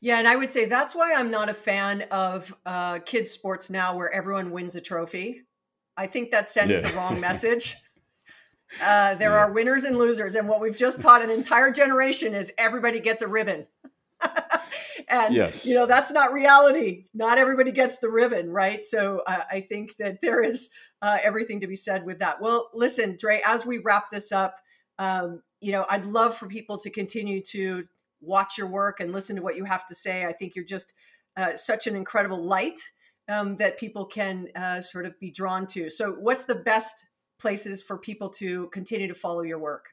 Yeah, 0.00 0.18
and 0.18 0.28
I 0.28 0.36
would 0.36 0.50
say 0.50 0.64
that's 0.64 0.94
why 0.94 1.14
I'm 1.14 1.30
not 1.30 1.48
a 1.48 1.54
fan 1.54 2.02
of 2.10 2.54
uh, 2.64 3.00
kids' 3.00 3.32
sports 3.32 3.68
now 3.68 3.96
where 3.96 4.12
everyone 4.12 4.52
wins 4.52 4.76
a 4.76 4.80
trophy. 4.80 5.42
I 5.96 6.06
think 6.06 6.30
that 6.30 6.48
sends 6.48 6.74
yeah. 6.74 6.80
the 6.80 6.94
wrong 6.94 7.18
message. 7.28 7.76
Uh, 8.82 9.14
there 9.16 9.30
yeah. 9.30 9.38
are 9.38 9.52
winners 9.52 9.84
and 9.84 9.98
losers, 9.98 10.34
and 10.34 10.48
what 10.48 10.60
we've 10.60 10.76
just 10.76 11.02
taught 11.02 11.22
an 11.22 11.30
entire 11.30 11.70
generation 11.70 12.34
is 12.34 12.52
everybody 12.58 13.00
gets 13.00 13.22
a 13.22 13.26
ribbon. 13.26 13.66
And 15.08 15.34
yes. 15.34 15.66
you 15.66 15.74
know 15.74 15.86
that's 15.86 16.10
not 16.10 16.32
reality. 16.32 17.06
Not 17.14 17.38
everybody 17.38 17.72
gets 17.72 17.98
the 17.98 18.10
ribbon, 18.10 18.50
right? 18.50 18.84
So 18.84 19.22
uh, 19.26 19.44
I 19.50 19.60
think 19.62 19.96
that 19.98 20.20
there 20.22 20.42
is 20.42 20.70
uh, 21.02 21.18
everything 21.22 21.60
to 21.60 21.66
be 21.66 21.76
said 21.76 22.04
with 22.04 22.18
that. 22.20 22.40
Well, 22.40 22.70
listen, 22.74 23.16
Dre, 23.18 23.40
as 23.46 23.64
we 23.64 23.78
wrap 23.78 24.10
this 24.10 24.32
up, 24.32 24.56
um, 24.98 25.42
you 25.60 25.72
know, 25.72 25.86
I'd 25.88 26.06
love 26.06 26.36
for 26.36 26.46
people 26.46 26.78
to 26.78 26.90
continue 26.90 27.42
to 27.50 27.84
watch 28.20 28.58
your 28.58 28.66
work 28.66 29.00
and 29.00 29.12
listen 29.12 29.36
to 29.36 29.42
what 29.42 29.56
you 29.56 29.64
have 29.64 29.86
to 29.86 29.94
say. 29.94 30.24
I 30.24 30.32
think 30.32 30.54
you're 30.54 30.64
just 30.64 30.92
uh, 31.36 31.54
such 31.54 31.86
an 31.86 31.94
incredible 31.94 32.42
light 32.42 32.78
um, 33.28 33.56
that 33.56 33.78
people 33.78 34.06
can 34.06 34.48
uh, 34.56 34.80
sort 34.80 35.06
of 35.06 35.18
be 35.20 35.30
drawn 35.30 35.66
to. 35.68 35.90
So, 35.90 36.12
what's 36.12 36.44
the 36.44 36.56
best 36.56 37.06
places 37.38 37.82
for 37.82 37.98
people 37.98 38.28
to 38.28 38.68
continue 38.68 39.08
to 39.08 39.14
follow 39.14 39.42
your 39.42 39.58
work? 39.58 39.86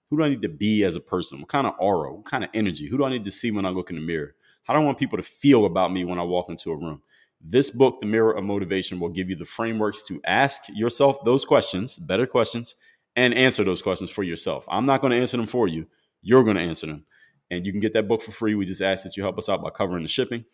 Who 0.10 0.20
do 0.20 0.24
I 0.24 0.30
need 0.30 0.44
to 0.44 0.50
be 0.50 0.86
as 0.86 0.96
a 0.96 1.02
person? 1.02 1.42
What 1.42 1.50
kind 1.50 1.68
of 1.68 1.74
aura? 1.80 2.14
What 2.14 2.24
kind 2.24 2.46
of 2.46 2.50
energy? 2.54 2.88
Who 2.88 2.98
do 2.98 3.04
I 3.04 3.10
need 3.10 3.26
to 3.26 3.32
see 3.32 3.52
when 3.52 3.66
I 3.66 3.72
look 3.72 3.90
in 3.90 3.98
the 3.98 4.02
mirror? 4.02 4.36
How 4.64 4.74
do 4.74 4.80
I 4.80 4.84
want 4.84 4.98
people 4.98 5.18
to 5.18 5.24
feel 5.24 5.66
about 5.66 5.92
me 5.92 6.06
when 6.06 6.20
I 6.20 6.24
walk 6.24 6.50
into 6.50 6.72
a 6.72 6.76
room? 6.76 7.02
This 7.42 7.70
book, 7.70 8.00
The 8.00 8.06
Mirror 8.06 8.34
of 8.34 8.46
Motivation, 8.46 9.00
will 9.00 9.10
give 9.10 9.30
you 9.30 9.36
the 9.36 9.44
frameworks 9.44 10.04
to 10.04 10.22
ask 10.26 10.62
yourself 10.70 11.18
those 11.26 11.44
questions, 11.44 11.98
better 11.98 12.26
questions, 12.26 12.76
and 13.16 13.34
answer 13.34 13.66
those 13.66 13.82
questions 13.82 14.10
for 14.10 14.24
yourself. 14.24 14.66
I'm 14.70 14.86
not 14.86 15.02
going 15.02 15.12
to 15.12 15.20
answer 15.20 15.36
them 15.38 15.46
for 15.46 15.68
you. 15.68 15.88
You're 16.22 16.44
going 16.44 16.56
to 16.56 16.64
answer 16.64 16.88
them. 16.88 17.06
And 17.52 17.66
you 17.66 17.74
can 17.74 17.82
get 17.82 17.92
that 17.94 18.08
book 18.08 18.22
for 18.22 18.32
free. 18.32 18.56
We 18.56 18.64
just 18.66 18.82
ask 18.82 19.04
that 19.04 19.18
you 19.18 19.24
help 19.24 19.38
us 19.38 19.50
out 19.50 19.62
by 19.62 19.70
covering 19.70 20.04
the 20.04 20.10
shipping. 20.10 20.46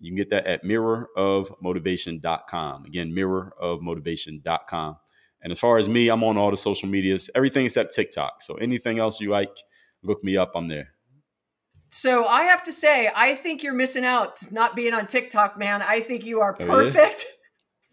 You 0.00 0.10
can 0.10 0.16
get 0.16 0.30
that 0.30 0.46
at 0.46 0.64
mirrorofmotivation.com. 0.64 2.86
Again, 2.86 3.12
mirrorofmotivation.com. 3.12 4.96
And 5.42 5.52
as 5.52 5.60
far 5.60 5.78
as 5.78 5.88
me, 5.88 6.08
I'm 6.08 6.24
on 6.24 6.36
all 6.36 6.50
the 6.50 6.56
social 6.56 6.88
medias, 6.88 7.30
everything 7.34 7.66
except 7.66 7.94
TikTok. 7.94 8.42
So 8.42 8.54
anything 8.54 8.98
else 8.98 9.20
you 9.20 9.30
like, 9.30 9.56
look 10.02 10.24
me 10.24 10.36
up. 10.36 10.50
I'm 10.54 10.68
there. 10.68 10.94
So 11.88 12.26
I 12.26 12.42
have 12.44 12.62
to 12.64 12.72
say, 12.72 13.10
I 13.14 13.34
think 13.34 13.62
you're 13.62 13.74
missing 13.74 14.04
out 14.04 14.50
not 14.52 14.76
being 14.76 14.92
on 14.92 15.06
TikTok, 15.06 15.58
man. 15.58 15.82
I 15.82 16.00
think 16.00 16.24
you 16.24 16.40
are 16.40 16.54
perfect. 16.54 17.24
Oh, 17.26 17.30
yeah? 17.32 17.34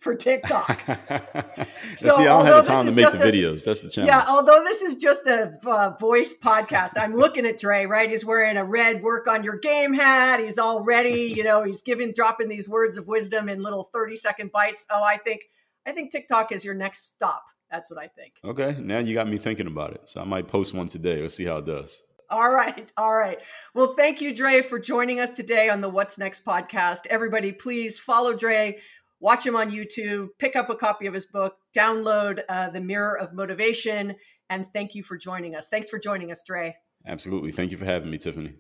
For 0.02 0.14
TikTok, 0.14 0.80
so 1.98 2.16
see, 2.16 2.22
I 2.22 2.26
don't 2.26 2.46
have 2.46 2.64
the 2.64 2.72
time 2.72 2.86
to 2.86 2.92
make 2.92 3.10
the 3.10 3.20
a, 3.20 3.26
videos. 3.26 3.66
That's 3.66 3.82
the 3.82 3.90
challenge. 3.90 4.10
Yeah, 4.10 4.24
although 4.28 4.64
this 4.64 4.84
is 4.84 4.98
just 4.98 5.26
a 5.26 5.58
uh, 5.66 5.96
voice 6.00 6.38
podcast, 6.38 6.92
I'm 6.96 7.16
looking 7.16 7.44
at 7.48 7.58
Dre. 7.58 7.88
Right, 7.88 8.08
he's 8.08 8.24
wearing 8.24 8.56
a 8.56 8.64
red 8.64 9.02
"Work 9.02 9.26
on 9.26 9.44
Your 9.44 9.58
Game" 9.58 9.96
hat. 9.96 10.40
He's 10.40 10.60
all 10.60 10.84
ready. 10.84 11.34
You 11.36 11.44
know, 11.44 11.64
he's 11.64 11.82
giving, 11.82 12.12
dropping 12.12 12.50
these 12.50 12.70
words 12.70 12.98
of 12.98 13.08
wisdom 13.08 13.50
in 13.50 13.64
little 13.64 13.84
30 13.84 14.16
second 14.16 14.52
bites. 14.52 14.86
Oh, 14.92 15.02
I 15.02 15.18
think, 15.18 15.42
I 15.88 15.92
think 15.92 16.12
TikTok 16.12 16.52
is 16.52 16.64
your 16.64 16.76
next 16.76 17.08
stop. 17.08 17.46
That's 17.72 17.90
what 17.90 18.00
I 18.00 18.06
think. 18.06 18.34
Okay, 18.44 18.80
now 18.80 19.00
you 19.00 19.16
got 19.16 19.28
me 19.28 19.38
thinking 19.38 19.66
about 19.66 19.94
it. 19.96 20.08
So 20.08 20.22
I 20.22 20.26
might 20.26 20.48
post 20.48 20.76
one 20.76 20.88
today. 20.88 21.20
Let's 21.20 21.34
see 21.34 21.46
how 21.46 21.58
it 21.58 21.66
does. 21.66 22.00
All 22.30 22.50
right. 22.50 22.90
All 22.98 23.14
right. 23.14 23.40
Well, 23.74 23.94
thank 23.96 24.22
you, 24.22 24.34
Dre, 24.34 24.62
for 24.62 24.80
joining 24.80 25.20
us 25.20 25.32
today 25.32 25.70
on 25.70 25.82
the 25.82 25.90
What's 25.90 26.18
Next 26.18 26.44
podcast. 26.46 27.06
Everybody, 27.10 27.52
please 27.52 28.00
follow 28.00 28.34
Dre, 28.34 28.80
watch 29.20 29.46
him 29.46 29.56
on 29.56 29.72
YouTube, 29.72 30.30
pick 30.40 30.56
up 30.56 30.70
a 30.70 30.76
copy 30.76 31.06
of 31.06 31.14
his 31.14 31.26
book, 31.26 31.58
download 31.76 32.42
uh, 32.50 32.70
The 32.70 32.82
Mirror 32.82 33.20
of 33.20 33.34
Motivation, 33.34 34.16
and 34.50 34.68
thank 34.74 34.96
you 34.96 35.04
for 35.04 35.18
joining 35.18 35.56
us. 35.56 35.70
Thanks 35.70 35.90
for 35.90 36.00
joining 36.00 36.32
us, 36.32 36.44
Dre. 36.44 36.76
Absolutely. 37.08 37.52
Thank 37.52 37.72
you 37.72 37.78
for 37.78 37.86
having 37.86 38.10
me, 38.10 38.18
Tiffani. 38.18 38.56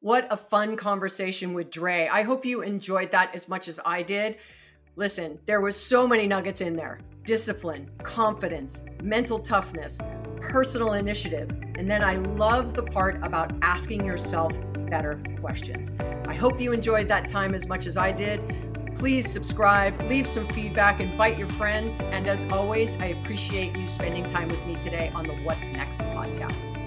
What 0.00 0.26
a 0.30 0.36
fun 0.36 0.76
conversation 0.76 1.52
with 1.52 1.70
Dre. 1.70 2.08
I 2.10 2.22
hope 2.22 2.44
you 2.44 2.62
enjoyed 2.62 3.10
that 3.10 3.34
as 3.34 3.48
much 3.48 3.68
as 3.68 3.80
I 3.84 4.02
did. 4.02 4.36
Listen, 4.94 5.38
there 5.46 5.60
was 5.60 5.76
so 5.76 6.06
many 6.06 6.26
nuggets 6.26 6.60
in 6.62 6.74
there. 6.74 7.00
Discipline, 7.24 7.90
confidence, 8.02 8.84
mental 9.02 9.38
toughness, 9.38 10.00
personal 10.40 10.94
initiative. 10.94 11.50
And 11.76 11.90
then 11.90 12.02
I 12.02 12.16
love 12.16 12.74
the 12.74 12.82
part 12.82 13.18
about 13.22 13.52
asking 13.62 14.04
yourself 14.04 14.58
better 14.88 15.20
questions. 15.40 15.92
I 16.26 16.34
hope 16.34 16.60
you 16.60 16.72
enjoyed 16.72 17.08
that 17.08 17.28
time 17.28 17.54
as 17.54 17.66
much 17.66 17.86
as 17.86 17.96
I 17.96 18.12
did. 18.12 18.40
Please 18.94 19.30
subscribe, 19.30 20.00
leave 20.08 20.26
some 20.26 20.46
feedback, 20.46 21.00
invite 21.00 21.38
your 21.38 21.48
friends. 21.48 22.00
And 22.00 22.26
as 22.26 22.44
always, 22.50 22.96
I 22.96 23.06
appreciate 23.06 23.76
you 23.76 23.86
spending 23.86 24.26
time 24.26 24.48
with 24.48 24.64
me 24.64 24.76
today 24.76 25.12
on 25.14 25.26
the 25.26 25.34
What's 25.34 25.70
Next 25.72 26.00
podcast. 26.00 26.85